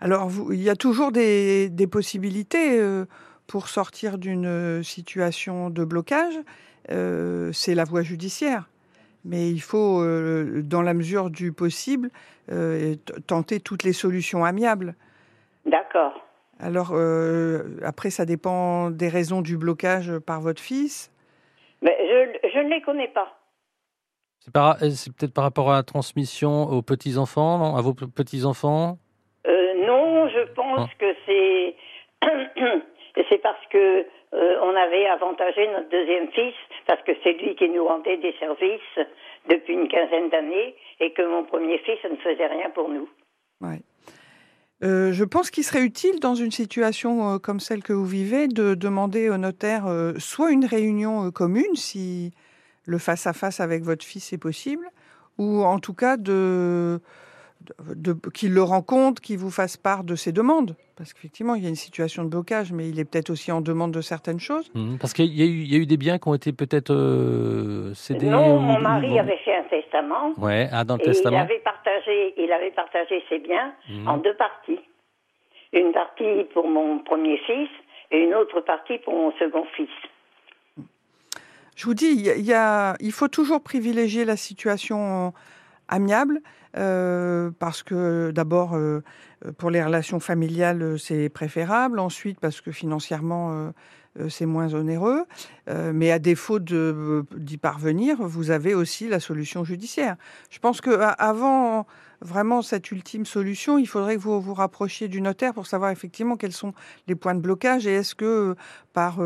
Alors, 0.00 0.28
vous- 0.28 0.52
il 0.52 0.62
y 0.62 0.70
a 0.70 0.76
toujours 0.76 1.10
des, 1.10 1.70
des 1.70 1.86
possibilités 1.88 2.78
euh, 2.78 3.06
pour 3.48 3.68
sortir 3.68 4.18
d'une 4.18 4.46
euh, 4.46 4.82
situation 4.84 5.70
de 5.70 5.84
blocage. 5.84 6.34
Euh, 6.90 7.50
c'est 7.52 7.74
la 7.74 7.84
voie 7.84 8.02
judiciaire. 8.02 8.68
Mais 9.24 9.50
il 9.50 9.60
faut, 9.60 10.00
euh, 10.00 10.62
dans 10.62 10.82
la 10.82 10.94
mesure 10.94 11.28
du 11.30 11.52
possible, 11.52 12.10
euh, 12.52 12.94
tenter 13.26 13.58
toutes 13.58 13.82
les 13.82 13.92
solutions 13.92 14.44
amiables. 14.44 14.94
D'accord. 15.66 16.24
Alors, 16.60 16.90
euh, 16.92 17.78
après, 17.84 18.10
ça 18.10 18.24
dépend 18.24 18.90
des 18.90 19.08
raisons 19.08 19.42
du 19.42 19.56
blocage 19.56 20.16
par 20.20 20.40
votre 20.40 20.62
fils. 20.62 21.10
Mais 21.82 21.96
je, 22.00 22.48
je 22.54 22.58
ne 22.60 22.68
les 22.70 22.80
connais 22.82 23.08
pas. 23.08 23.34
C'est 24.80 25.12
peut-être 25.14 25.34
par 25.34 25.44
rapport 25.44 25.70
à 25.70 25.74
la 25.76 25.82
transmission 25.82 26.62
aux 26.70 26.80
petits-enfants, 26.82 27.58
non 27.58 27.76
À 27.76 27.82
vos 27.82 27.92
petits-enfants? 27.92 28.98
Euh, 29.46 29.86
non, 29.86 30.28
je 30.28 30.52
pense 30.54 30.88
Ah. 30.90 30.94
que 30.98 31.14
c'est 31.26 31.76
c'est 33.28 33.38
parce 33.38 33.64
que 33.70 34.06
euh, 34.34 34.58
on 34.62 34.74
avait 34.76 35.06
avantagé 35.06 35.66
notre 35.68 35.88
deuxième 35.88 36.28
fils 36.32 36.54
parce 36.86 37.02
que 37.02 37.12
c'est 37.22 37.32
lui 37.32 37.54
qui 37.56 37.68
nous 37.68 37.86
rendait 37.86 38.18
des 38.18 38.34
services 38.38 39.06
depuis 39.48 39.74
une 39.74 39.88
quinzaine 39.88 40.28
d'années 40.28 40.74
et 41.00 41.12
que 41.12 41.22
mon 41.22 41.44
premier 41.44 41.78
fils 41.78 41.98
ne 42.04 42.16
faisait 42.16 42.46
rien 42.46 42.70
pour 42.70 42.88
nous. 42.88 43.08
Ouais. 43.60 43.80
Euh, 44.84 45.12
je 45.12 45.24
pense 45.24 45.50
qu'il 45.50 45.64
serait 45.64 45.82
utile 45.82 46.20
dans 46.20 46.34
une 46.34 46.52
situation 46.52 47.34
euh, 47.34 47.38
comme 47.38 47.58
celle 47.58 47.82
que 47.82 47.92
vous 47.92 48.06
vivez 48.06 48.46
de 48.46 48.74
demander 48.74 49.28
au 49.30 49.36
notaire 49.36 49.86
soit 50.18 50.52
une 50.52 50.64
réunion 50.64 51.30
commune 51.30 51.74
si 51.74 52.32
le 52.84 52.98
face-à-face 52.98 53.60
avec 53.60 53.82
votre 53.82 54.04
fils 54.04 54.32
est 54.32 54.38
possible, 54.38 54.88
ou 55.36 55.62
en 55.62 55.78
tout 55.78 55.92
cas 55.92 56.16
de, 56.16 57.00
de- 57.94 58.16
qu'il 58.34 58.52
le 58.54 58.62
rencontre, 58.62 59.20
qu'il 59.22 59.38
vous 59.38 59.50
fasse 59.50 59.76
part 59.76 60.04
de 60.04 60.14
ses 60.16 60.32
demandes. 60.32 60.76
Parce 60.96 61.12
qu'effectivement, 61.12 61.54
il 61.54 61.62
y 61.62 61.66
a 61.66 61.68
une 61.68 61.76
situation 61.76 62.24
de 62.24 62.28
blocage, 62.28 62.72
mais 62.72 62.88
il 62.88 62.98
est 62.98 63.04
peut-être 63.04 63.30
aussi 63.30 63.52
en 63.52 63.60
demande 63.60 63.92
de 63.92 64.00
certaines 64.00 64.40
choses. 64.40 64.70
Mhm, 64.74 64.98
Parce 64.98 65.12
qu'il 65.12 65.26
y, 65.26 65.42
a 65.42 65.46
eu- 65.46 65.62
il 65.62 65.72
y 65.72 65.76
a 65.76 65.78
eu 65.78 65.86
des 65.86 65.96
biens 65.96 66.18
qui 66.18 66.26
ont 66.28 66.34
été 66.34 66.52
peut-être 66.52 66.92
euh, 66.92 67.94
cédés 67.94 68.26
non, 68.26 68.58
mon 68.58 68.76
ou- 68.78 68.80
mari 68.80 69.12
ou- 69.12 69.18
avait 69.18 69.38
fait 69.44 69.54
un 69.56 69.62
testament. 69.64 70.32
Ouais, 70.38 70.68
ah, 70.72 70.84
dans 70.84 70.96
le 70.96 71.02
et 71.02 71.04
testament. 71.04 71.36
Il 71.36 71.40
avait 71.40 71.60
partagé, 71.60 72.34
il 72.36 72.50
avait 72.52 72.72
partagé 72.72 73.22
ses 73.28 73.38
biens 73.38 73.72
Mhm. 73.88 74.08
en 74.08 74.16
deux 74.18 74.34
parties. 74.34 74.80
Une 75.72 75.92
partie 75.92 76.44
pour 76.54 76.66
mon 76.68 76.98
premier 77.00 77.38
fils 77.46 77.68
et 78.10 78.18
une 78.24 78.34
autre 78.34 78.60
partie 78.62 78.98
pour 78.98 79.12
mon 79.14 79.32
second 79.38 79.64
fils. 79.76 79.88
Je 81.76 81.84
vous 81.84 81.94
dis, 81.94 82.06
il 82.06 82.22
y 82.26 82.30
a- 82.30 82.36
il 82.36 82.44
y 82.44 82.52
a- 82.54 82.96
il 82.98 83.12
faut 83.12 83.28
toujours 83.28 83.62
privilégier 83.62 84.24
la 84.24 84.36
situation 84.36 85.32
amiable 85.88 86.40
euh, 86.76 87.50
parce 87.58 87.82
que 87.82 88.30
d'abord, 88.30 88.74
euh, 88.74 89.02
pour 89.56 89.70
les 89.70 89.82
relations 89.82 90.20
familiales, 90.20 90.82
euh, 90.82 90.98
c'est 90.98 91.28
préférable. 91.28 91.98
Ensuite, 91.98 92.38
parce 92.40 92.60
que 92.60 92.70
financièrement, 92.72 93.72
c'est 94.28 94.46
moins 94.46 94.74
onéreux. 94.74 95.24
Mais 95.68 96.10
à 96.10 96.18
défaut 96.18 96.58
d'y 96.58 97.56
parvenir, 97.56 98.16
vous 98.20 98.50
avez 98.50 98.74
aussi 98.74 99.08
la 99.08 99.20
solution 99.20 99.64
judiciaire. 99.64 100.16
Je 100.50 100.58
pense 100.58 100.80
que 100.80 100.90
avant 101.18 101.86
vraiment 102.20 102.62
cette 102.62 102.90
ultime 102.90 103.24
solution, 103.24 103.78
il 103.78 103.86
faudrait 103.86 104.16
que 104.16 104.20
vous 104.20 104.40
vous 104.40 104.54
rapprochiez 104.54 105.06
du 105.06 105.20
notaire 105.20 105.54
pour 105.54 105.66
savoir 105.66 105.92
effectivement 105.92 106.36
quels 106.36 106.52
sont 106.52 106.72
les 107.06 107.14
points 107.14 107.34
de 107.34 107.40
blocage 107.40 107.86
et 107.86 107.94
est-ce 107.94 108.16
que 108.16 108.56
par 108.92 109.20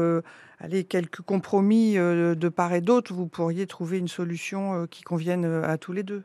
allez, 0.60 0.84
quelques 0.84 1.22
compromis 1.22 1.94
de 1.94 2.48
part 2.48 2.74
et 2.74 2.82
d'autre, 2.82 3.14
vous 3.14 3.28
pourriez 3.28 3.66
trouver 3.66 3.98
une 3.98 4.08
solution 4.08 4.86
qui 4.90 5.02
convienne 5.02 5.46
à 5.64 5.78
tous 5.78 5.92
les 5.92 6.02
deux. 6.02 6.22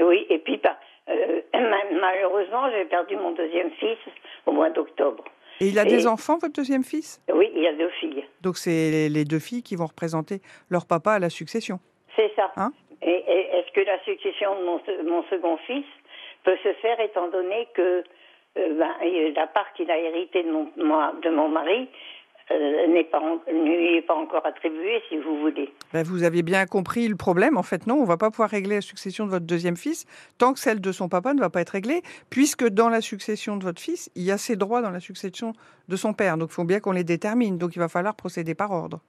Oui, 0.00 0.26
et 0.30 0.38
puis 0.38 0.60
bah, 0.62 0.78
euh, 1.08 1.40
ma- 1.54 1.97
malheureusement, 2.08 2.70
j'ai 2.72 2.84
perdu 2.86 3.16
mon 3.16 3.32
deuxième 3.32 3.70
fils 3.72 3.98
au 4.46 4.52
mois 4.52 4.70
d'octobre. 4.70 5.24
Et 5.60 5.66
il 5.66 5.78
a 5.78 5.84
des 5.84 6.06
enfants, 6.06 6.38
votre 6.38 6.52
deuxième 6.54 6.84
fils? 6.84 7.20
Oui, 7.32 7.50
il 7.54 7.66
a 7.66 7.72
deux 7.72 7.90
filles. 8.00 8.24
Donc 8.42 8.56
c'est 8.56 9.08
les- 9.14 9.24
deux 9.24 9.40
filles 9.48 9.64
qui 9.68 9.74
vont 9.80 9.86
représenter 9.94 10.36
leur 10.70 10.86
papa 10.86 11.12
à 11.14 11.18
la 11.18 11.30
succession. 11.30 11.80
C'est 12.16 12.30
ça. 12.36 12.52
Hein? 12.56 12.70
Et 13.02 13.10
et 13.34 13.40
est-ce 13.56 13.70
que 13.72 13.80
la 13.80 13.98
succession 14.04 14.50
de 14.58 14.64
mon, 14.68 14.78
se- 14.86 15.02
mon 15.12 15.22
second 15.32 15.56
fils 15.68 15.84
peut 16.44 16.56
se 16.62 16.72
faire 16.74 16.98
étant 17.00 17.28
donné 17.28 17.66
que 17.74 18.04
euh, 18.56 18.74
ben, 18.80 18.92
la 19.36 19.46
part 19.48 19.72
qu'il 19.74 19.90
a 19.90 19.98
héritée 19.98 20.42
de 20.44 20.50
mon, 20.56 20.64
moi- 20.76 21.12
de 21.24 21.30
mon 21.30 21.48
mari 21.48 21.88
n'est 22.50 23.04
pas, 23.04 23.20
ne 23.20 24.00
pas 24.06 24.14
encore 24.14 24.44
attribuée, 24.46 25.00
si 25.08 25.16
vous 25.18 25.38
voulez. 25.40 25.72
Ben, 25.92 26.02
vous 26.04 26.22
aviez 26.22 26.42
bien 26.42 26.66
compris 26.66 27.06
le 27.08 27.16
problème. 27.16 27.56
En 27.56 27.62
fait, 27.62 27.86
non, 27.86 27.96
on 27.96 28.04
va 28.04 28.16
pas 28.16 28.30
pouvoir 28.30 28.50
régler 28.50 28.76
la 28.76 28.80
succession 28.80 29.26
de 29.26 29.30
votre 29.30 29.46
deuxième 29.46 29.76
fils 29.76 30.06
tant 30.38 30.52
que 30.54 30.60
celle 30.60 30.80
de 30.80 30.92
son 30.92 31.08
papa 31.08 31.34
ne 31.34 31.40
va 31.40 31.50
pas 31.50 31.60
être 31.60 31.70
réglée, 31.70 32.02
puisque 32.30 32.66
dans 32.68 32.88
la 32.88 33.00
succession 33.00 33.56
de 33.56 33.64
votre 33.64 33.80
fils, 33.80 34.10
il 34.14 34.22
y 34.22 34.30
a 34.30 34.38
ses 34.38 34.56
droits 34.56 34.82
dans 34.82 34.90
la 34.90 35.00
succession 35.00 35.52
de 35.88 35.96
son 35.96 36.12
père. 36.14 36.38
Donc, 36.38 36.50
il 36.50 36.54
faut 36.54 36.64
bien 36.64 36.80
qu'on 36.80 36.92
les 36.92 37.04
détermine. 37.04 37.58
Donc, 37.58 37.76
il 37.76 37.78
va 37.78 37.88
falloir 37.88 38.14
procéder 38.14 38.54
par 38.54 38.70
ordre. 38.72 39.00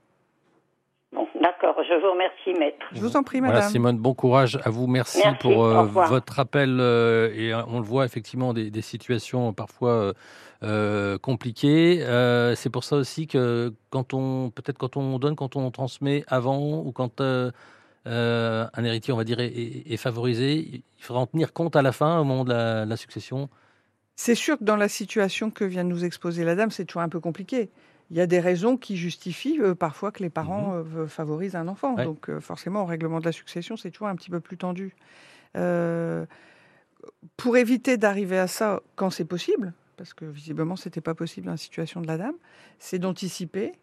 Bon, 1.12 1.28
d'accord, 1.42 1.76
je 1.88 2.00
vous 2.00 2.12
remercie, 2.12 2.54
maître. 2.60 2.86
Je 2.94 3.00
vous 3.00 3.18
en 3.18 3.24
prie, 3.24 3.42
madame. 3.42 3.56
Voilà, 3.56 3.70
Simone, 3.70 3.98
bon 3.98 4.14
courage 4.14 4.60
à 4.64 4.70
vous. 4.70 4.86
Merci, 4.86 5.22
Merci, 5.24 5.40
pour 5.40 5.66
euh, 5.66 5.84
votre 5.86 6.40
appel. 6.40 6.78
euh, 6.80 7.34
et 7.34 7.52
euh, 7.52 7.62
on 7.68 7.80
le 7.80 7.86
voit 7.86 8.06
effectivement, 8.06 8.54
des, 8.54 8.70
des 8.70 8.82
situations 8.82 9.52
parfois 9.54 9.90
euh, 9.92 10.14
euh, 10.64 11.18
compliquées. 11.18 12.04
Euh, 12.04 12.56
c'est 12.56 12.70
pour 12.70 12.84
ça 12.84 12.96
aussi 12.98 13.28
que 13.28 13.74
quand 13.90 14.14
on, 14.14 14.50
peut-être 14.50 14.78
quand 14.78 14.98
on 14.98 15.18
donne, 15.20 15.36
quand 15.36 15.56
on 15.56 15.72
transmet 15.72 16.24
avant 16.28 16.82
ou 16.84 16.92
quand 16.92 17.22
euh, 17.22 17.52
un 18.06 18.84
héritier, 18.84 19.14
on 19.14 19.18
va 19.18 19.24
dire, 19.24 19.40
est, 19.40 19.48
est- 19.48 19.94
est 19.94 19.98
favorisé, 19.98 20.58
il 20.58 21.04
faudra 21.04 21.22
en 21.22 21.28
tenir 21.28 21.54
compte 21.54 21.76
à 21.76 21.82
la 21.82 21.92
fin, 21.92 22.20
au 22.20 22.24
moment 22.24 22.44
de 22.44 22.50
la, 22.54 22.86
la 22.86 22.98
succession. 22.98 23.50
C'est 24.16 24.36
sûr 24.36 24.58
que 24.58 24.64
dans 24.64 24.76
la 24.76 24.90
situation 24.90 25.52
que 25.52 25.64
vient 25.64 25.84
de 25.86 25.90
nous 25.90 26.04
exposer 26.04 26.44
la 26.44 26.56
dame, 26.56 26.72
c'est 26.72 26.86
toujours 26.86 27.04
un 27.04 27.10
peu 27.10 27.20
compliqué. 27.20 27.70
Il 28.12 28.18
y 28.18 28.22
a 28.22 28.28
des 28.28 28.40
raisons 28.40 28.76
qui 28.76 28.98
justifient 28.98 29.60
parfois 29.80 30.12
que 30.12 30.24
les 30.24 30.32
parents 30.32 30.74
euh, 30.74 31.06
favorisent 31.08 31.56
un 31.56 31.68
enfant. 31.68 31.96
Ouais. 31.96 32.06
Donc 32.06 32.30
forcément, 32.40 32.82
au 32.82 32.86
règlement 32.86 33.20
de 33.20 33.26
la 33.26 33.32
succession, 33.32 33.78
c'est 33.78 33.92
toujours 33.92 34.08
un 34.08 34.16
petit 34.16 34.32
peu 34.32 34.40
plus 34.40 34.58
tendu. 34.58 34.96
Pour 37.38 37.58
éviter 37.58 37.98
d'arriver 37.98 38.38
à 38.38 38.48
ça 38.48 38.82
quand 38.96 39.10
c'est 39.10 39.26
possible, 39.26 39.74
parce 40.00 40.14
que 40.14 40.24
visiblement, 40.24 40.78
ce 40.78 40.88
n'était 40.88 41.02
pas 41.02 41.14
possible 41.14 41.48
dans 41.48 41.52
la 41.52 41.58
situation 41.58 42.00
de 42.00 42.08
la 42.08 42.18
dame, 42.18 42.36
c'est 42.80 43.00
d'anticiper, 43.00 43.74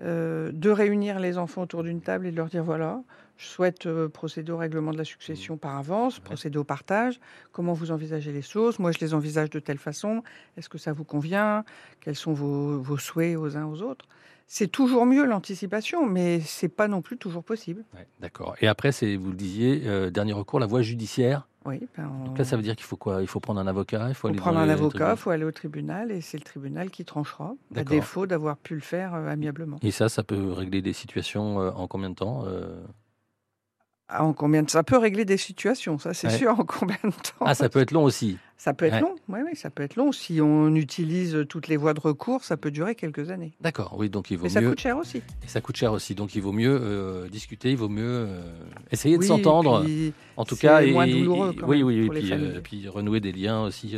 euh, 0.00 0.52
de 0.52 0.70
réunir 0.70 1.18
les 1.18 1.36
enfants 1.36 1.62
autour 1.62 1.82
d'une 1.82 2.00
table 2.00 2.28
et 2.28 2.30
de 2.30 2.36
leur 2.36 2.46
dire 2.46 2.62
voilà, 2.62 3.02
je 3.36 3.46
souhaite 3.46 3.86
euh, 3.86 4.08
procéder 4.08 4.52
au 4.52 4.56
règlement 4.56 4.92
de 4.92 4.98
la 4.98 5.04
succession 5.04 5.56
par 5.56 5.76
avance, 5.76 6.20
procéder 6.20 6.58
au 6.58 6.64
partage. 6.64 7.18
Comment 7.50 7.72
vous 7.72 7.90
envisagez 7.90 8.30
les 8.30 8.40
choses 8.40 8.78
Moi, 8.78 8.92
je 8.92 9.00
les 9.00 9.14
envisage 9.14 9.50
de 9.50 9.58
telle 9.58 9.78
façon. 9.78 10.22
Est-ce 10.56 10.68
que 10.68 10.78
ça 10.78 10.92
vous 10.92 11.02
convient? 11.02 11.64
Quels 12.00 12.14
sont 12.14 12.32
vos, 12.32 12.80
vos 12.80 12.96
souhaits 12.96 13.36
aux 13.36 13.56
uns 13.56 13.66
aux 13.66 13.82
autres? 13.82 14.06
C'est 14.46 14.68
toujours 14.68 15.06
mieux 15.06 15.26
l'anticipation, 15.26 16.06
mais 16.06 16.38
c'est 16.40 16.68
pas 16.68 16.86
non 16.86 17.02
plus 17.02 17.18
toujours 17.18 17.42
possible. 17.42 17.84
D'accord. 18.20 18.54
Et 18.60 18.68
après, 18.68 18.92
c'est, 18.92 19.16
vous 19.16 19.30
le 19.30 19.36
disiez, 19.36 19.82
euh, 19.86 20.08
dernier 20.08 20.34
recours, 20.34 20.60
la 20.60 20.66
voie 20.66 20.82
judiciaire? 20.82 21.48
Oui. 21.68 21.80
Ben, 21.96 22.10
Donc 22.24 22.38
là, 22.38 22.44
ça 22.44 22.56
veut 22.56 22.62
dire 22.62 22.74
qu'il 22.76 22.86
faut 22.86 22.96
quoi? 22.96 23.20
Il 23.20 23.26
faut 23.26 23.40
prendre 23.40 23.60
un 23.60 23.66
avocat 23.66 24.06
Il 24.08 24.14
faut, 24.14 24.28
aller 24.28 24.38
prendre 24.38 24.58
un 24.58 24.68
avocat, 24.68 25.12
il 25.12 25.16
faut 25.18 25.30
aller 25.30 25.44
au 25.44 25.52
tribunal 25.52 26.10
et 26.10 26.20
c'est 26.20 26.38
le 26.38 26.44
tribunal 26.44 26.90
qui 26.90 27.04
tranchera, 27.04 27.54
à 27.76 27.84
défaut 27.84 28.26
d'avoir 28.26 28.56
pu 28.56 28.74
le 28.74 28.80
faire 28.80 29.14
euh, 29.14 29.28
amiablement. 29.28 29.76
Et 29.82 29.90
ça, 29.90 30.08
ça 30.08 30.22
peut 30.22 30.52
régler 30.52 30.80
des 30.80 30.94
situations 30.94 31.60
euh, 31.60 31.70
en 31.72 31.86
combien 31.86 32.10
de 32.10 32.14
temps 32.14 32.44
ah, 34.10 34.24
en 34.24 34.32
combien 34.32 34.62
de... 34.62 34.70
Ça 34.70 34.82
peut 34.82 34.96
régler 34.96 35.26
des 35.26 35.36
situations, 35.36 35.98
ça 35.98 36.14
c'est 36.14 36.30
sûr, 36.30 36.58
en 36.58 36.64
combien 36.64 36.96
de 37.04 37.10
temps? 37.10 37.44
Ah, 37.44 37.54
ça 37.54 37.68
peut 37.68 37.80
être 37.80 37.90
long 37.90 38.04
aussi. 38.04 38.38
Ça 38.60 38.74
peut 38.74 38.86
être 38.86 39.00
long, 39.00 39.14
oui, 39.28 39.38
oui, 39.46 39.54
ça 39.54 39.70
peut 39.70 39.84
être 39.84 39.94
long. 39.94 40.10
Si 40.10 40.40
on 40.40 40.74
utilise 40.74 41.44
toutes 41.48 41.68
les 41.68 41.76
voies 41.76 41.94
de 41.94 42.00
recours, 42.00 42.42
ça 42.42 42.56
peut 42.56 42.72
durer 42.72 42.96
quelques 42.96 43.30
années. 43.30 43.52
D'accord, 43.60 43.94
oui, 43.96 44.10
donc 44.10 44.32
il 44.32 44.36
vaut 44.36 44.48
Mais 44.52 44.60
mieux. 44.60 44.66
ça 44.66 44.68
coûte 44.68 44.80
cher 44.80 44.98
aussi. 44.98 45.18
Et 45.18 45.46
ça 45.46 45.60
coûte 45.60 45.76
cher 45.76 45.92
aussi, 45.92 46.16
donc 46.16 46.34
il 46.34 46.42
vaut 46.42 46.50
mieux 46.50 46.76
euh, 46.82 47.28
discuter, 47.28 47.70
il 47.70 47.76
vaut 47.76 47.88
mieux 47.88 48.02
euh, 48.02 48.40
essayer 48.90 49.16
de 49.16 49.22
s'entendre. 49.22 49.86
En 50.36 50.44
tout 50.44 50.56
cas, 50.56 50.84
moins 50.86 51.06
douloureux. 51.06 51.54
Quand 51.56 51.68
oui, 51.68 51.78
même, 51.78 51.86
oui, 51.86 52.06
pour 52.06 52.16
et 52.16 52.20
les 52.20 52.60
puis, 52.60 52.86
euh, 52.86 52.90
renouer 52.90 53.20
des 53.20 53.30
liens 53.30 53.62
aussi, 53.62 53.94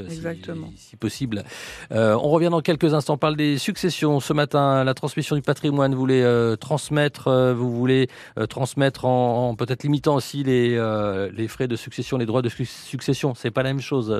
si 0.77 0.97
possible. 0.97 1.43
on 1.91 2.29
revient 2.29 2.51
dans 2.51 2.61
quelques 2.61 2.93
instants. 2.93 3.15
On 3.15 3.19
parle 3.19 3.37
des 3.37 3.57
successions. 3.57 4.21
Ce 4.21 4.35
matin, 4.35 4.85
la 4.85 4.93
transmission 4.93 5.37
du 5.37 5.43
patrimoine. 5.43 5.95
Vous 5.95 6.01
voulez 6.01 6.55
transmettre, 6.61 7.55
vous 7.57 7.71
voulez 7.75 8.09
transmettre 8.51 9.07
en, 9.07 9.49
en 9.49 9.55
peut-être 9.55 9.85
limitant 9.85 10.17
aussi 10.17 10.43
les, 10.43 10.77
les 11.33 11.49
frais 11.49 11.67
de 11.67 11.77
succession, 11.77 12.19
les 12.19 12.27
droits 12.27 12.43
de 12.43 12.51
succession. 12.51 13.35
C'est 13.35 13.51
pas 13.51 13.63
la 13.63 13.71
même 13.71 13.81
chose. 13.81 14.15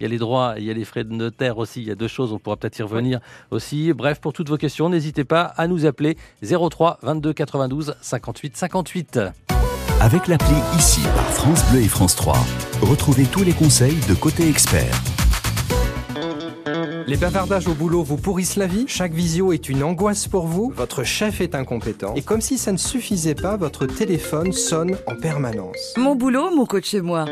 Il 0.00 0.02
y 0.04 0.06
a 0.06 0.08
les 0.08 0.18
droits, 0.18 0.54
il 0.58 0.64
y 0.64 0.70
a 0.70 0.74
les 0.74 0.84
frais 0.84 1.04
de 1.04 1.12
notaire 1.12 1.58
aussi. 1.58 1.80
Il 1.82 1.88
y 1.88 1.90
a 1.90 1.94
deux 1.94 2.08
choses. 2.08 2.32
On 2.32 2.38
pourra 2.38 2.56
peut-être 2.56 2.78
y 2.78 2.82
revenir 2.82 3.20
aussi. 3.50 3.92
Bref, 3.92 4.20
pour 4.20 4.32
toutes 4.32 4.48
vos 4.48 4.56
questions, 4.56 4.88
n'hésitez 4.88 5.24
pas 5.24 5.42
à 5.42 5.68
nous 5.68 5.86
appeler 5.86 6.16
03 6.42 6.98
22 7.02 7.32
92 7.32 7.94
58 8.00 8.56
58. 8.56 9.20
Avec 10.00 10.26
l'appli 10.26 10.56
Ici 10.76 11.02
par 11.14 11.26
France 11.26 11.64
Bleu 11.70 11.82
et 11.82 11.88
France 11.88 12.16
3, 12.16 12.36
retrouvez 12.80 13.24
tous 13.24 13.44
les 13.44 13.52
conseils 13.52 13.98
de 14.08 14.14
Côté 14.14 14.48
Expert. 14.48 15.11
Les 17.06 17.16
bavardages 17.16 17.68
au 17.68 17.74
boulot 17.74 18.02
vous 18.02 18.16
pourrissent 18.16 18.56
la 18.56 18.66
vie 18.66 18.84
Chaque 18.86 19.12
visio 19.12 19.52
est 19.52 19.68
une 19.68 19.82
angoisse 19.82 20.28
pour 20.28 20.46
vous 20.46 20.72
Votre 20.74 21.04
chef 21.04 21.40
est 21.40 21.54
incompétent 21.54 22.14
Et 22.14 22.22
comme 22.22 22.40
si 22.40 22.58
ça 22.58 22.72
ne 22.72 22.76
suffisait 22.76 23.34
pas, 23.34 23.56
votre 23.56 23.86
téléphone 23.86 24.52
sonne 24.52 24.96
en 25.06 25.16
permanence. 25.16 25.94
Mon 25.96 26.14
boulot, 26.14 26.54
mon 26.54 26.66
coach 26.66 26.86
chez 26.86 27.00
moi. 27.00 27.24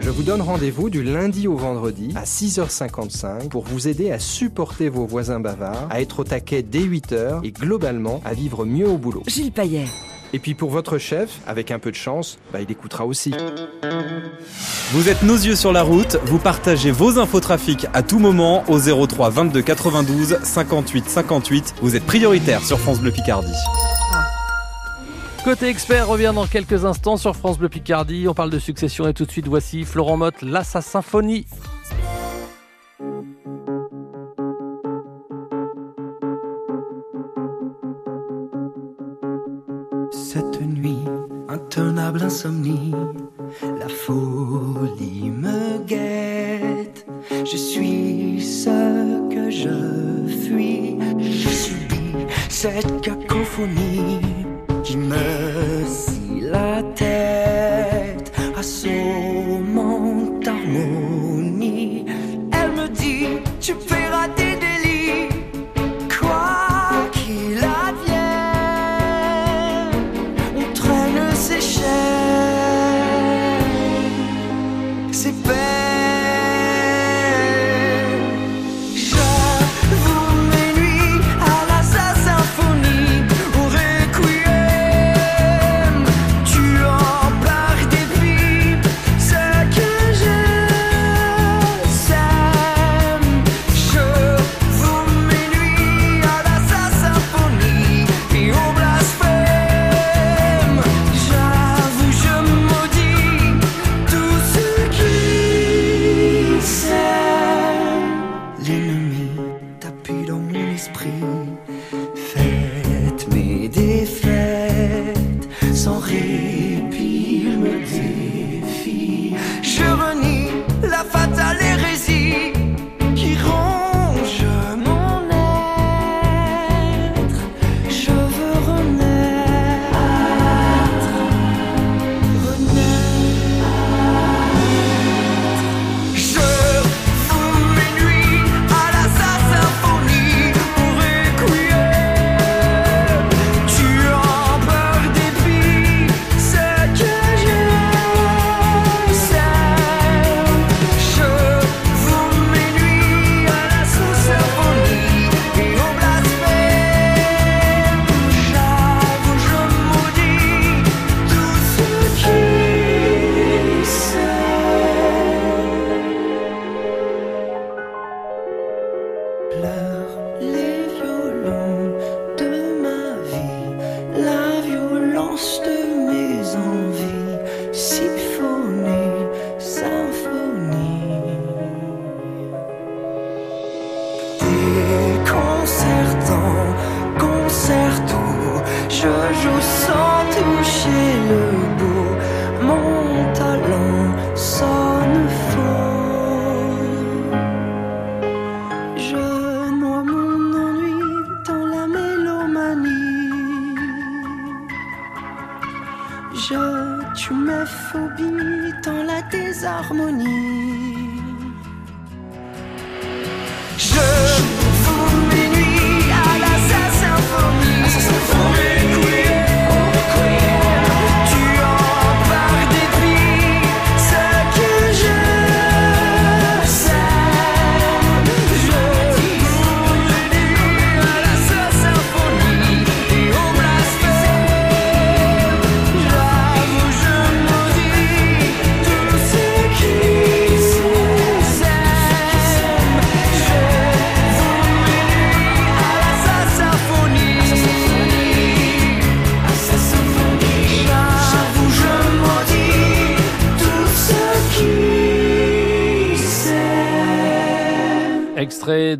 Je 0.00 0.10
vous 0.10 0.22
donne 0.22 0.42
rendez-vous 0.42 0.90
du 0.90 1.02
lundi 1.02 1.48
au 1.48 1.56
vendredi 1.56 2.12
à 2.16 2.24
6h55 2.24 3.48
pour 3.48 3.64
vous 3.64 3.88
aider 3.88 4.10
à 4.10 4.18
supporter 4.18 4.88
vos 4.88 5.06
voisins 5.06 5.40
bavards, 5.40 5.88
à 5.90 6.00
être 6.00 6.20
au 6.20 6.24
taquet 6.24 6.62
dès 6.62 6.80
8h 6.80 7.40
et 7.44 7.52
globalement 7.52 8.20
à 8.24 8.34
vivre 8.34 8.64
mieux 8.64 8.88
au 8.88 8.98
boulot. 8.98 9.22
Gilles 9.26 9.52
Payet. 9.52 9.86
Et 10.34 10.40
puis 10.40 10.54
pour 10.54 10.68
votre 10.70 10.98
chef, 10.98 11.38
avec 11.46 11.70
un 11.70 11.78
peu 11.78 11.92
de 11.92 11.96
chance, 11.96 12.38
bah, 12.52 12.60
il 12.60 12.68
écoutera 12.68 13.06
aussi. 13.06 13.32
Vous 14.90 15.08
êtes 15.08 15.22
nos 15.22 15.36
yeux 15.36 15.54
sur 15.54 15.72
la 15.72 15.82
route, 15.82 16.18
vous 16.24 16.40
partagez 16.40 16.90
vos 16.90 17.20
infos 17.20 17.38
trafic 17.38 17.86
à 17.94 18.02
tout 18.02 18.18
moment 18.18 18.64
au 18.68 18.80
03 18.80 19.30
22 19.30 19.62
92 19.62 20.38
58 20.42 21.08
58. 21.08 21.74
Vous 21.80 21.94
êtes 21.94 22.04
prioritaire 22.04 22.64
sur 22.64 22.80
France 22.80 22.98
Bleu 22.98 23.12
Picardie. 23.12 23.54
Côté 25.44 25.68
expert 25.68 26.08
revient 26.08 26.32
dans 26.34 26.48
quelques 26.48 26.84
instants 26.84 27.16
sur 27.16 27.36
France 27.36 27.56
Bleu 27.56 27.68
Picardie. 27.68 28.26
On 28.26 28.34
parle 28.34 28.50
de 28.50 28.58
succession 28.58 29.06
et 29.06 29.14
tout 29.14 29.26
de 29.26 29.30
suite 29.30 29.46
voici 29.46 29.84
Florent 29.84 30.16
Motte, 30.16 30.42
La 30.42 30.64
Sa 30.64 30.80
Symphonie. 30.80 31.46
Intenable 42.24 42.30
insomnie, 42.30 42.94
la 43.78 43.88
folie 43.88 44.53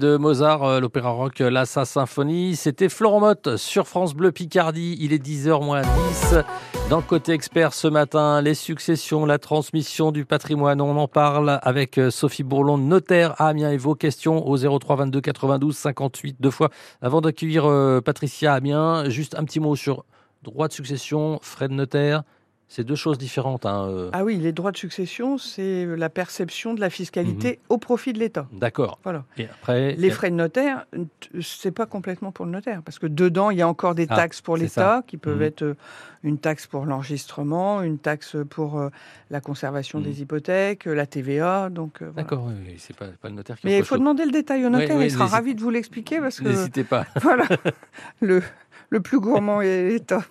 Mozart, 0.04 0.62
euh, 0.62 0.80
l'opéra 0.80 1.10
rock 1.10 1.40
euh, 1.40 1.50
La 1.50 1.64
Symphonie. 1.66 2.56
C'était 2.56 2.88
Florent 2.88 3.34
sur 3.56 3.88
France 3.88 4.14
Bleu 4.14 4.32
Picardie. 4.32 4.96
Il 5.00 5.12
est 5.12 5.24
10h 5.24 5.64
moins 5.64 5.82
10. 5.82 6.36
Dans 6.90 7.00
côté 7.00 7.32
expert 7.32 7.72
ce 7.72 7.88
matin, 7.88 8.42
les 8.42 8.54
successions, 8.54 9.24
la 9.24 9.38
transmission 9.38 10.12
du 10.12 10.24
patrimoine. 10.24 10.80
On 10.80 10.96
en 10.96 11.08
parle 11.08 11.58
avec 11.62 11.98
euh, 11.98 12.10
Sophie 12.10 12.42
Bourlon, 12.42 12.76
notaire 12.76 13.34
Amiens. 13.40 13.70
Et 13.70 13.76
vos 13.76 13.94
questions 13.94 14.46
au 14.46 14.56
03 14.56 14.96
22 14.96 15.20
92 15.20 15.76
58 15.76 16.36
deux 16.38 16.50
fois. 16.50 16.68
Avant 17.00 17.20
d'accueillir 17.20 17.64
Patricia 18.04 18.52
Amiens, 18.52 19.08
juste 19.08 19.34
un 19.38 19.44
petit 19.44 19.60
mot 19.60 19.74
sur 19.74 20.04
droit 20.42 20.68
de 20.68 20.72
succession, 20.72 21.38
frais 21.42 21.68
de 21.68 21.74
notaire. 21.74 22.22
C'est 22.74 22.82
deux 22.82 22.96
choses 22.96 23.18
différentes. 23.18 23.66
hein, 23.66 23.87
euh. 23.88 24.10
Ah 24.12 24.24
oui, 24.24 24.37
les 24.37 24.50
droits 24.50 24.72
de 24.72 24.76
succession, 24.76 25.38
c'est 25.38 25.87
la 25.87 26.08
perception 26.10 26.74
de 26.74 26.80
la 26.80 26.90
fiscalité 26.90 27.60
au 27.68 27.78
profit 27.78 28.12
de 28.12 28.18
l'État. 28.18 28.48
D'accord. 28.52 28.98
Voilà. 29.04 29.24
Et 29.38 29.44
après, 29.44 29.94
Les 29.94 30.10
frais 30.10 30.30
de 30.30 30.34
notaire, 30.34 30.84
c'est 31.40 31.70
pas 31.70 31.87
complètement 31.87 32.32
pour 32.32 32.46
le 32.46 32.50
notaire, 32.50 32.82
parce 32.82 32.98
que 32.98 33.06
dedans, 33.06 33.50
il 33.50 33.58
y 33.58 33.62
a 33.62 33.68
encore 33.68 33.94
des 33.94 34.06
Ah, 34.10 34.16
taxes 34.16 34.40
pour 34.40 34.56
l'État, 34.56 35.04
qui 35.06 35.18
peuvent 35.18 35.37
Mhm. 35.37 35.42
être 35.42 35.62
euh, 35.62 35.74
une 36.24 36.38
taxe 36.38 36.66
pour 36.66 36.84
l'enregistrement, 36.84 37.80
une 37.82 37.98
taxe 37.98 38.34
pour 38.50 38.80
euh, 38.80 38.88
la 39.30 39.40
conservation 39.40 40.00
des 40.00 40.22
hypothèques, 40.22 40.88
euh, 40.88 40.94
la 40.94 41.06
TVA. 41.06 41.70
Donc, 41.70 41.98
voilà. 42.00 42.14
D'accord, 42.14 42.46
oui, 42.48 42.74
c'est 42.78 42.96
pas, 42.96 43.06
pas 43.22 43.28
le 43.28 43.37
notaire 43.37 43.56
qui 43.56 43.66
Mais 43.68 43.78
il 43.78 43.84
faut 43.84 43.98
demander 43.98 44.24
le 44.24 44.32
détail 44.32 44.66
au 44.66 44.70
notaire, 44.70 44.96
oui, 44.96 45.04
il 45.04 45.10
sera 45.12 45.26
ravi 45.26 45.54
de 45.54 45.60
vous 45.60 45.70
l'expliquer, 45.70 46.18
parce 46.18 46.40
que 46.40 46.48
N'hésitez 46.48 46.82
pas. 46.82 47.06
voilà, 47.22 47.44
le, 48.20 48.42
le 48.90 49.00
plus 49.00 49.20
gourmand 49.20 49.60
est 49.60 49.88
l'État. 49.90 50.24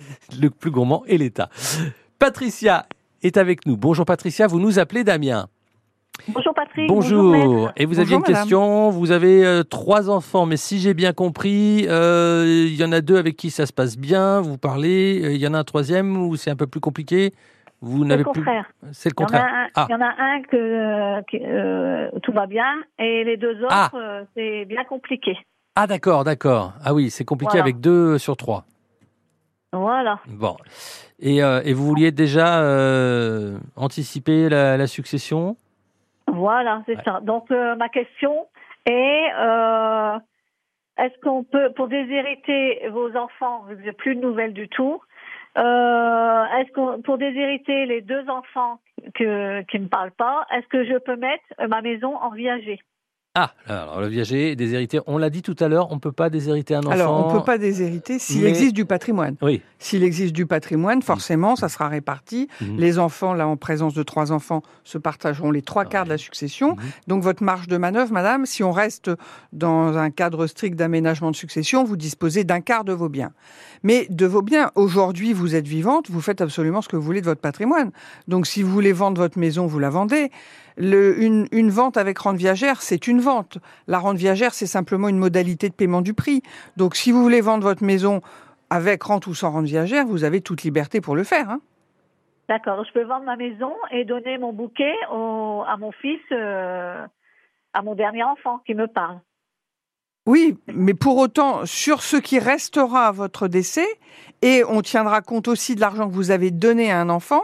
Le 0.40 0.48
plus 0.50 0.70
gourmand 0.70 1.04
est 1.06 1.16
l'État. 1.18 1.48
Patricia 2.18 2.86
est 3.22 3.36
avec 3.36 3.66
nous. 3.66 3.76
Bonjour 3.76 4.04
Patricia, 4.04 4.46
vous 4.46 4.60
nous 4.60 4.78
appelez 4.78 5.04
Damien. 5.04 5.48
Bonjour 6.28 6.52
Patrick. 6.52 6.86
Bonjour. 6.88 7.70
Et 7.76 7.86
vous 7.86 7.98
aviez 7.98 8.16
une 8.16 8.22
question. 8.22 8.90
Vous 8.90 9.10
avez 9.10 9.44
euh, 9.46 9.62
trois 9.62 10.10
enfants, 10.10 10.44
mais 10.44 10.58
si 10.58 10.78
j'ai 10.78 10.92
bien 10.92 11.14
compris, 11.14 11.86
euh, 11.88 12.44
il 12.68 12.74
y 12.74 12.84
en 12.84 12.92
a 12.92 13.00
deux 13.00 13.16
avec 13.16 13.36
qui 13.36 13.50
ça 13.50 13.64
se 13.64 13.72
passe 13.72 13.96
bien. 13.96 14.40
Vous 14.42 14.58
parlez. 14.58 15.20
euh, 15.24 15.32
Il 15.32 15.38
y 15.40 15.46
en 15.46 15.54
a 15.54 15.58
un 15.58 15.64
troisième 15.64 16.16
où 16.18 16.36
c'est 16.36 16.50
un 16.50 16.56
peu 16.56 16.66
plus 16.66 16.80
compliqué. 16.80 17.32
Vous 17.80 18.02
C'est 18.02 18.08
n'avez 18.08 18.24
le 18.24 18.30
plus. 18.32 18.42
contraire. 18.42 18.66
C'est 18.92 19.08
le 19.08 19.14
Il 19.18 19.22
y 19.22 19.24
en 19.24 19.26
a 19.26 19.28
contraire. 19.28 19.54
un- 19.54 19.66
Ah. 19.74 19.86
Il 19.88 19.92
y 19.92 19.94
en 19.94 20.00
a 20.02 20.14
un 20.18 20.42
que, 20.42 21.20
que, 21.30 21.36
euh, 21.42 22.10
tout 22.22 22.32
va 22.32 22.46
bien 22.46 22.66
et 22.98 23.24
les 23.24 23.38
deux 23.38 23.56
autres, 23.62 23.68
Ah. 23.70 23.90
euh, 23.94 24.24
c'est 24.36 24.66
bien 24.66 24.84
compliqué. 24.84 25.38
Ah 25.74 25.86
d'accord, 25.86 26.24
d'accord. 26.24 26.74
Ah 26.84 26.92
oui, 26.92 27.08
c'est 27.08 27.24
compliqué 27.24 27.52
Voilà. 27.52 27.62
avec 27.64 27.80
deux 27.80 28.18
sur 28.18 28.36
trois. 28.36 28.66
Voilà. 29.72 30.18
Bon. 30.26 30.56
Et, 31.20 31.42
euh, 31.42 31.60
et 31.64 31.72
vous 31.72 31.86
vouliez 31.86 32.10
déjà 32.10 32.62
euh, 32.62 33.58
anticiper 33.76 34.48
la, 34.48 34.76
la 34.76 34.86
succession? 34.86 35.56
Voilà, 36.26 36.82
c'est 36.86 37.00
ça. 37.04 37.20
Donc 37.20 37.50
euh, 37.50 37.76
ma 37.76 37.88
question 37.88 38.46
est 38.86 39.26
est-ce 40.98 41.18
qu'on 41.22 41.44
peut, 41.44 41.72
pour 41.76 41.88
déshériter 41.88 42.88
vos 42.88 43.16
enfants, 43.16 43.64
que 43.68 43.82
j'ai 43.84 43.92
plus 43.92 44.16
de 44.16 44.20
nouvelles 44.20 44.52
du 44.52 44.68
tout, 44.68 45.00
est-ce 45.56 46.72
qu'on, 46.72 47.00
pour 47.00 47.16
déshériter 47.16 47.86
les 47.86 48.02
deux 48.02 48.28
enfants 48.28 48.80
que, 49.14 49.62
qui 49.62 49.80
ne 49.80 49.86
parlent 49.86 50.10
pas, 50.10 50.46
est-ce 50.52 50.66
que 50.66 50.84
je 50.84 50.98
peux 50.98 51.16
mettre 51.16 51.44
ma 51.68 51.80
maison 51.80 52.16
en 52.16 52.30
viager? 52.30 52.80
Ah, 53.68 53.82
alors 53.84 54.00
le 54.00 54.08
viager, 54.08 54.54
déshérité, 54.56 55.00
on 55.06 55.16
l'a 55.16 55.30
dit 55.30 55.42
tout 55.42 55.56
à 55.60 55.68
l'heure, 55.68 55.90
on 55.90 55.94
ne 55.94 56.00
peut 56.00 56.12
pas 56.12 56.28
déshériter 56.28 56.74
un 56.74 56.80
enfant. 56.80 56.90
Alors, 56.90 57.26
on 57.26 57.32
ne 57.32 57.38
peut 57.38 57.44
pas 57.44 57.58
déshériter 57.58 58.18
s'il 58.18 58.42
mais- 58.42 58.48
existe 58.50 58.74
du 58.74 58.84
patrimoine. 58.84 59.36
Oui. 59.40 59.62
S'il 59.78 60.02
existe 60.02 60.34
du 60.34 60.44
patrimoine, 60.46 61.00
forcément, 61.00 61.56
ça 61.56 61.68
sera 61.68 61.88
réparti. 61.88 62.48
Mhm. 62.60 62.76
Les 62.78 62.98
enfants, 62.98 63.32
là, 63.32 63.48
en 63.48 63.56
présence 63.56 63.94
de 63.94 64.02
trois 64.02 64.30
enfants, 64.32 64.62
se 64.84 64.98
partageront 64.98 65.50
les 65.50 65.62
trois 65.62 65.84
quarts 65.86 66.04
de 66.04 66.10
la 66.10 66.18
succession. 66.18 66.76
Donc, 67.06 67.22
votre 67.22 67.42
marge 67.42 67.66
de 67.66 67.76
manœuvre, 67.78 68.12
madame, 68.12 68.44
si 68.44 68.62
on 68.62 68.72
reste 68.72 69.10
dans 69.52 69.96
un 69.96 70.10
cadre 70.10 70.46
strict 70.46 70.76
d'aménagement 70.76 71.30
de 71.30 71.36
succession, 71.36 71.84
vous 71.84 71.96
disposez 71.96 72.44
d'un 72.44 72.60
quart 72.60 72.84
de 72.84 72.92
vos 72.92 73.08
biens. 73.08 73.32
Mais 73.82 74.06
de 74.10 74.26
vos 74.26 74.42
biens, 74.42 74.70
aujourd'hui, 74.74 75.32
vous 75.32 75.54
êtes 75.54 75.66
vivante, 75.66 76.10
vous 76.10 76.20
faites 76.20 76.42
absolument 76.42 76.82
ce 76.82 76.88
que 76.88 76.96
vous 76.96 77.02
voulez 77.02 77.20
de 77.22 77.26
votre 77.26 77.40
patrimoine. 77.40 77.90
Donc, 78.28 78.46
si 78.46 78.62
vous 78.62 78.70
voulez 78.70 78.92
vendre 78.92 79.20
votre 79.20 79.38
maison, 79.38 79.66
vous 79.66 79.78
la 79.78 79.88
vendez. 79.90 80.30
Le- 80.76 81.20
une, 81.22 81.46
une 81.52 81.70
vente 81.70 81.96
avec 81.96 82.18
rente 82.18 82.36
viagère, 82.36 82.82
c'est 82.82 83.06
une 83.06 83.20
vente. 83.20 83.58
La 83.86 83.98
rente 83.98 84.16
viagère, 84.16 84.54
c'est 84.54 84.66
simplement 84.66 85.08
une 85.08 85.18
modalité 85.18 85.68
de 85.68 85.74
paiement 85.74 86.00
du 86.00 86.14
prix. 86.14 86.42
Donc, 86.76 86.96
si 86.96 87.12
vous 87.12 87.22
voulez 87.22 87.40
vendre 87.40 87.64
votre 87.64 87.84
maison 87.84 88.20
avec 88.70 89.02
rente 89.02 89.26
ou 89.26 89.34
sans 89.34 89.50
rente 89.50 89.66
viagère, 89.66 90.06
vous 90.06 90.24
avez 90.24 90.40
toute 90.40 90.62
liberté 90.62 91.00
pour 91.00 91.16
le 91.16 91.24
faire. 91.24 91.50
hein. 91.50 91.60
D'accord. 92.48 92.84
Je 92.84 92.92
peux 92.92 93.04
vendre 93.04 93.24
ma 93.24 93.36
maison 93.36 93.72
et 93.92 94.04
donner 94.04 94.36
mon 94.38 94.52
bouquet 94.52 94.94
au- 95.12 95.62
à 95.68 95.76
mon 95.76 95.92
fils, 95.92 96.20
euh, 96.32 97.04
à 97.72 97.82
mon 97.82 97.94
dernier 97.94 98.24
enfant 98.24 98.58
qui 98.66 98.74
me 98.74 98.86
parle. 98.88 99.20
Oui, 100.26 100.58
mais 100.66 100.94
pour 100.94 101.16
autant, 101.16 101.64
sur 101.64 102.02
ce 102.02 102.16
qui 102.16 102.38
restera 102.38 103.06
à 103.06 103.12
votre 103.12 103.48
décès, 103.48 103.86
et 104.42 104.62
on 104.68 104.82
tiendra 104.82 105.22
compte 105.22 105.48
aussi 105.48 105.74
de 105.74 105.80
l'argent 105.80 106.08
que 106.08 106.14
vous 106.14 106.30
avez 106.30 106.50
donné 106.50 106.90
à 106.92 107.00
un 107.00 107.08
enfant, 107.08 107.42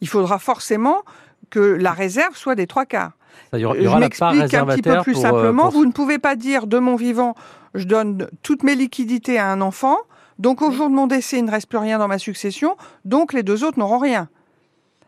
il 0.00 0.08
faudra 0.08 0.38
forcément 0.38 1.02
que 1.50 1.60
la 1.60 1.92
réserve 1.92 2.36
soit 2.36 2.54
des 2.54 2.66
trois 2.66 2.86
quarts. 2.86 3.12
Ça, 3.50 3.58
y 3.58 3.64
aura, 3.64 3.76
y 3.76 3.82
Je 3.82 3.88
aura 3.88 3.98
m'explique 4.00 4.54
un 4.54 4.66
petit 4.66 4.82
peu 4.82 5.00
plus 5.02 5.12
pour, 5.14 5.24
euh, 5.24 5.28
simplement. 5.28 5.62
pour- 5.64 5.72
Vous 5.72 5.86
ne 5.86 5.92
pouvez 5.92 6.18
pas 6.18 6.36
dire 6.36 6.66
de 6.66 6.78
mon 6.78 6.96
vivant, 6.96 7.34
je 7.74 7.84
donne 7.84 8.28
toutes 8.42 8.62
mes 8.62 8.74
liquidités 8.74 9.38
à 9.38 9.50
un 9.50 9.60
enfant, 9.60 9.96
donc 10.38 10.60
au 10.62 10.70
jour 10.70 10.88
de 10.90 10.94
mon 10.94 11.06
décès, 11.06 11.38
il 11.38 11.44
ne 11.44 11.50
reste 11.50 11.68
plus 11.68 11.78
rien 11.78 11.98
dans 11.98 12.08
ma 12.08 12.18
succession, 12.18 12.76
donc 13.04 13.32
les 13.32 13.42
deux 13.42 13.64
autres 13.64 13.78
n'auront 13.78 13.98
rien. 13.98 14.28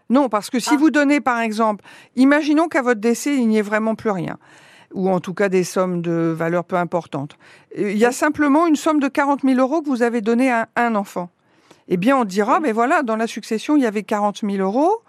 Non, 0.09 0.29
parce 0.29 0.51
que 0.51 0.57
Ah. 0.57 0.61
si 0.61 0.77
vous 0.77 0.91
donnez, 0.91 1.21
par 1.21 1.41
exemple, 1.41 1.85
imaginons 2.17 2.69
qu'à 2.69 2.83
votre 2.83 3.01
décès, 3.01 3.37
il 3.37 3.47
n'y 3.49 3.59
ait 3.59 3.63
vraiment 3.63 3.95
plus 3.95 4.11
rien, 4.11 4.39
ou 4.95 5.09
en 5.11 5.21
tout 5.21 5.35
cas 5.35 5.49
des 5.49 5.63
sommes 5.65 6.03
de 6.03 6.35
valeur 6.37 6.65
peu 6.65 6.77
importante. 6.77 7.37
Euh, 7.79 7.93
Il 7.93 7.99
y 7.99 8.05
a 8.05 8.13
simplement 8.13 8.67
une 8.67 8.77
somme 8.77 8.99
de 9.01 9.09
40 9.09 9.43
000 9.43 9.59
euros 9.61 9.83
que 9.83 9.89
vous 9.89 10.03
avez 10.03 10.21
donnée 10.21 10.51
à 10.51 10.69
un 10.77 10.95
enfant. 10.97 11.31
Eh 11.89 11.97
bien, 11.97 12.17
on 12.17 12.25
dira, 12.25 12.61
mais 12.61 12.73
voilà, 12.73 13.03
dans 13.03 13.17
la 13.17 13.27
succession, 13.27 13.77
il 13.77 13.83
y 13.83 13.87
avait 13.87 14.03
40 14.05 14.41
000 14.49 14.57
euros, 14.59 15.03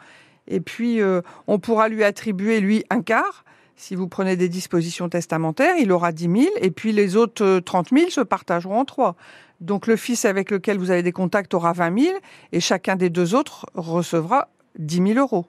et 0.52 0.60
puis 0.60 1.02
euh, 1.02 1.22
on 1.48 1.60
pourra 1.60 1.90
lui 1.90 2.04
attribuer, 2.04 2.60
lui, 2.60 2.84
un 2.90 3.02
quart. 3.02 3.46
Si 3.76 3.96
vous 3.96 4.08
prenez 4.08 4.36
des 4.36 4.50
dispositions 4.50 5.10
testamentaires, 5.10 5.76
il 5.80 5.92
aura 5.92 6.12
10 6.12 6.24
000, 6.24 6.36
et 6.62 6.70
puis 6.70 6.92
les 6.92 7.16
autres 7.16 7.44
euh, 7.44 7.62
30 7.62 7.90
000 7.90 8.10
se 8.12 8.22
partageront 8.22 8.80
en 8.80 8.86
trois. 8.86 9.16
Donc 9.60 9.88
le 9.88 9.96
fils 9.96 10.26
avec 10.26 10.52
lequel 10.52 10.78
vous 10.78 10.92
avez 10.92 11.04
des 11.04 11.12
contacts 11.12 11.54
aura 11.54 11.74
20 11.74 12.00
000, 12.00 12.16
et 12.52 12.60
chacun 12.60 12.96
des 12.96 13.10
deux 13.10 13.34
autres 13.34 13.66
recevra 13.74 14.50
10 14.78 15.14
000 15.14 15.20
euros. 15.20 15.48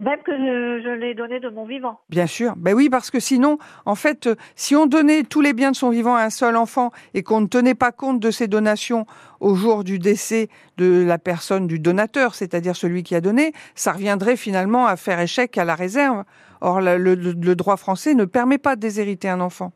Même 0.00 0.20
que 0.24 0.30
je, 0.30 0.80
je 0.84 0.90
l'ai 0.90 1.12
donné 1.14 1.40
de 1.40 1.48
mon 1.48 1.64
vivant. 1.64 1.98
Bien 2.08 2.28
sûr. 2.28 2.54
Ben 2.56 2.72
oui, 2.72 2.88
parce 2.88 3.10
que 3.10 3.18
sinon, 3.18 3.58
en 3.84 3.96
fait, 3.96 4.28
euh, 4.28 4.36
si 4.54 4.76
on 4.76 4.86
donnait 4.86 5.24
tous 5.24 5.40
les 5.40 5.52
biens 5.52 5.72
de 5.72 5.76
son 5.76 5.90
vivant 5.90 6.14
à 6.14 6.22
un 6.22 6.30
seul 6.30 6.54
enfant 6.56 6.92
et 7.14 7.24
qu'on 7.24 7.40
ne 7.40 7.48
tenait 7.48 7.74
pas 7.74 7.90
compte 7.90 8.20
de 8.20 8.30
ses 8.30 8.46
donations 8.46 9.06
au 9.40 9.56
jour 9.56 9.82
du 9.82 9.98
décès 9.98 10.48
de 10.76 11.02
la 11.04 11.18
personne, 11.18 11.66
du 11.66 11.80
donateur, 11.80 12.36
c'est-à-dire 12.36 12.76
celui 12.76 13.02
qui 13.02 13.16
a 13.16 13.20
donné, 13.20 13.52
ça 13.74 13.90
reviendrait 13.90 14.36
finalement 14.36 14.86
à 14.86 14.94
faire 14.96 15.18
échec 15.18 15.58
à 15.58 15.64
la 15.64 15.74
réserve. 15.74 16.22
Or, 16.60 16.80
le, 16.80 16.96
le- 16.96 17.14
le 17.14 17.54
droit 17.56 17.76
français 17.76 18.14
ne 18.14 18.24
permet 18.24 18.58
pas 18.58 18.76
de 18.76 18.80
déshériter 18.80 19.28
un 19.28 19.40
enfant. 19.40 19.72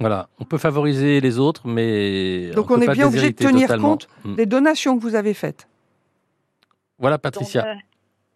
Voilà, 0.00 0.28
on 0.40 0.44
peut 0.44 0.58
favoriser 0.58 1.20
les 1.20 1.38
autres, 1.38 1.68
mais 1.68 2.50
Donc 2.52 2.70
on, 2.70 2.74
on, 2.74 2.76
peut 2.78 2.84
est 2.84 2.86
pas 2.86 2.94
bien 2.94 3.06
obligé 3.06 3.30
de 3.30 3.36
tenir 3.36 3.68
totalement. 3.68 3.90
compte 3.90 4.08
Mm. 4.24 4.34
des 4.34 4.46
donations 4.46 4.96
que 4.96 5.02
vous 5.02 5.14
avez 5.14 5.34
faites. 5.34 5.68
Voilà, 6.98 7.18
Patricia. 7.18 7.62
Donc, 7.62 7.70
euh, 7.70 7.74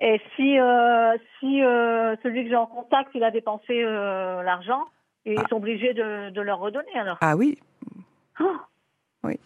et 0.01 0.21
si, 0.35 0.59
euh, 0.59 1.17
si 1.41 1.63
euh, 1.63 2.17
celui 2.23 2.45
que 2.45 2.51
j'ai 2.51 2.57
en 2.57 2.67
contact, 2.67 3.11
il 3.15 3.25
a 3.25 3.31
dépensé 3.31 3.83
euh, 3.83 4.43
l'argent, 4.43 4.85
ils 5.25 5.41
sont 5.49 5.57
obligés 5.57 5.95
de, 5.95 6.31
de 6.31 6.41
leur 6.41 6.59
redonner 6.59 6.93
alors. 6.99 7.17
Ah 7.21 7.37
oui, 7.37 7.59
Oh, 8.39 8.57
oui. 9.25 9.41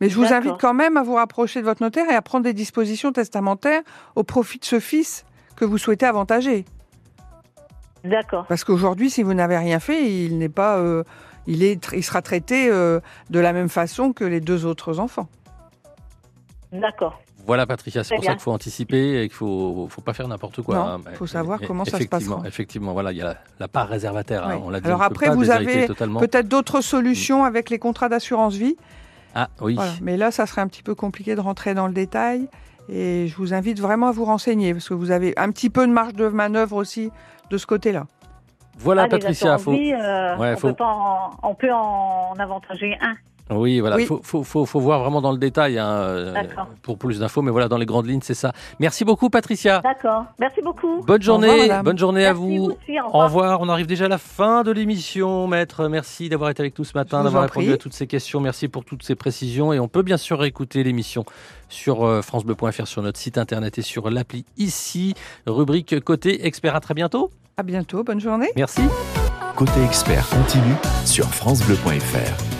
Mais 0.00 0.08
je 0.08 0.14
vous 0.14 0.32
invite 0.32 0.58
quand 0.60 0.74
même 0.74 0.96
à 0.96 1.02
vous 1.02 1.14
rapprocher 1.14 1.60
de 1.60 1.64
votre 1.64 1.82
notaire 1.82 2.08
et 2.08 2.14
à 2.14 2.22
prendre 2.22 2.44
des 2.44 2.52
dispositions 2.52 3.12
testamentaires 3.12 3.82
au 4.14 4.22
profit 4.22 4.60
de 4.60 4.64
ce 4.64 4.78
fils 4.78 5.26
que 5.56 5.64
vous 5.64 5.78
souhaitez 5.78 6.06
avantager. 6.06 6.64
D'accord. 8.04 8.46
Parce 8.46 8.62
qu'aujourd'hui, 8.62 9.10
si 9.10 9.24
vous 9.24 9.34
n'avez 9.34 9.58
rien 9.58 9.80
fait, 9.80 10.08
il 10.08 10.38
n'est 10.38 10.48
pas, 10.48 10.80
il 11.48 11.64
est, 11.64 11.90
il 11.92 12.04
sera 12.04 12.22
traité 12.22 12.70
de 12.70 13.40
la 13.40 13.52
même 13.52 13.68
façon 13.68 14.12
que 14.12 14.22
les 14.22 14.40
deux 14.40 14.66
autres 14.66 15.00
enfants. 15.00 15.28
D'accord. 16.70 17.20
Voilà, 17.46 17.64
Patricia, 17.66 18.02
c'est 18.04 18.14
pour 18.16 18.24
ça 18.24 18.32
qu'il 18.32 18.40
faut 18.40 18.52
anticiper 18.52 19.22
et 19.22 19.28
qu'il 19.28 19.36
faut, 19.36 19.86
faut 19.88 20.00
pas 20.00 20.12
faire 20.12 20.26
n'importe 20.28 20.62
quoi. 20.62 20.74
Non, 20.74 20.82
hein. 20.84 21.00
faut 21.14 21.26
savoir 21.28 21.62
Et- 21.62 21.66
comment 21.66 21.84
ça 21.84 21.92
se 21.92 21.96
effectivement, 21.98 22.36
passera. 22.36 22.48
Effectivement, 22.48 22.92
voilà, 22.92 23.12
il 23.12 23.18
y 23.18 23.22
a 23.22 23.26
la, 23.26 23.36
la 23.60 23.68
part 23.68 23.88
réservataire. 23.88 24.46
hein, 24.46 24.60
on 24.64 24.70
l'a 24.70 24.80
dit, 24.80 24.86
Alors 24.88 25.02
après, 25.02 25.30
vous 25.30 25.50
avez 25.50 25.86
totalement. 25.86 26.18
peut-être 26.20 26.48
d'autres 26.48 26.80
solutions 26.80 27.44
avec 27.44 27.70
les 27.70 27.78
contrats 27.78 28.08
d'assurance 28.08 28.54
vie. 28.54 28.76
Ah 29.34 29.48
oui. 29.60 29.74
Voilà. 29.76 29.92
Mais 30.02 30.16
là, 30.16 30.30
ça 30.30 30.46
serait 30.46 30.62
un 30.62 30.66
petit 30.68 30.82
peu 30.82 30.94
compliqué 30.94 31.34
de 31.36 31.40
rentrer 31.40 31.74
dans 31.74 31.86
le 31.86 31.92
détail. 31.92 32.48
Et 32.88 33.26
je 33.28 33.36
vous 33.36 33.52
invite 33.52 33.80
vraiment 33.80 34.08
à 34.08 34.12
vous 34.12 34.24
renseigner 34.24 34.72
parce 34.72 34.88
que 34.88 34.94
vous 34.94 35.10
avez 35.10 35.34
un 35.36 35.50
petit 35.50 35.70
peu 35.70 35.86
de 35.86 35.92
marge 35.92 36.14
de 36.14 36.28
manœuvre 36.28 36.76
aussi 36.76 37.10
de 37.50 37.58
ce 37.58 37.66
côté-là. 37.66 38.06
Voilà, 38.78 39.02
Ah, 39.04 39.08
Patricia, 39.08 39.58
faut... 39.58 39.72
vie, 39.72 39.92
euh, 39.92 40.36
Ouais, 40.36 40.52
on, 40.54 40.56
faut- 40.56 40.72
peut 40.72 40.84
en, 40.84 41.30
on 41.42 41.54
peut 41.54 41.72
en 41.72 42.34
avantager 42.38 42.96
un. 43.00 43.14
Oui, 43.50 43.78
voilà, 43.80 43.96
Oui. 43.96 44.06
Faut, 44.06 44.20
faut, 44.24 44.42
faut, 44.42 44.66
faut 44.66 44.80
voir 44.80 45.00
vraiment 45.00 45.20
dans 45.20 45.30
le 45.30 45.38
détail 45.38 45.78
hein, 45.78 45.86
euh, 45.86 46.32
D'accord. 46.32 46.66
pour 46.82 46.98
plus 46.98 47.20
d'infos, 47.20 47.42
mais 47.42 47.52
voilà, 47.52 47.68
dans 47.68 47.76
les 47.78 47.86
grandes 47.86 48.06
lignes, 48.08 48.20
c'est 48.22 48.34
ça. 48.34 48.52
Merci 48.80 49.04
beaucoup, 49.04 49.30
Patricia. 49.30 49.80
D'accord. 49.84 50.24
Merci 50.40 50.62
beaucoup. 50.62 51.00
Bonne 51.06 51.22
journée, 51.22 51.62
revoir, 51.62 51.84
bonne 51.84 51.98
journée 51.98 52.26
à 52.26 52.32
Merci, 52.34 52.40
vous. 52.58 52.64
vous 52.64 52.70
aussi, 52.72 53.00
au 53.00 53.16
Au 53.16 53.24
revoir. 53.24 53.60
On 53.60 53.68
arrive 53.68 53.86
déjà 53.86 54.06
à 54.06 54.08
la 54.08 54.18
fin 54.18 54.64
de 54.64 54.72
l'émission, 54.72 55.46
maître. 55.46 55.86
Merci 55.88 56.28
d'avoir 56.28 56.50
été 56.50 56.60
avec 56.62 56.76
nous 56.78 56.84
ce 56.84 56.96
matin, 56.98 57.22
d'avoir 57.22 57.44
répondu 57.44 57.66
prie. 57.66 57.74
à 57.74 57.78
toutes 57.78 57.94
ces 57.94 58.08
questions. 58.08 58.40
Merci 58.40 58.66
pour 58.66 58.84
toutes 58.84 59.04
ces 59.04 59.14
précisions. 59.14 59.72
Et 59.72 59.78
on 59.78 59.86
peut 59.88 60.02
bien 60.02 60.16
sûr 60.16 60.42
écouter 60.44 60.82
l'émission 60.82 61.24
sur 61.68 62.04
euh, 62.04 62.22
francebleu.fr, 62.22 62.86
sur 62.88 63.02
notre 63.02 63.18
site 63.18 63.38
internet 63.38 63.78
et 63.78 63.82
sur 63.82 64.10
l'appli 64.10 64.44
ici. 64.56 65.14
Rubrique 65.46 66.00
côté 66.00 66.46
expert. 66.46 66.74
À 66.74 66.80
très 66.80 66.94
bientôt. 66.94 67.30
À 67.56 67.62
bientôt. 67.62 68.02
Bonne 68.02 68.20
journée. 68.20 68.50
Merci. 68.56 68.82
Côté 69.54 69.82
expert 69.84 70.28
continue 70.28 70.74
sur 71.04 71.26
FranceBleu.fr. 71.26 72.55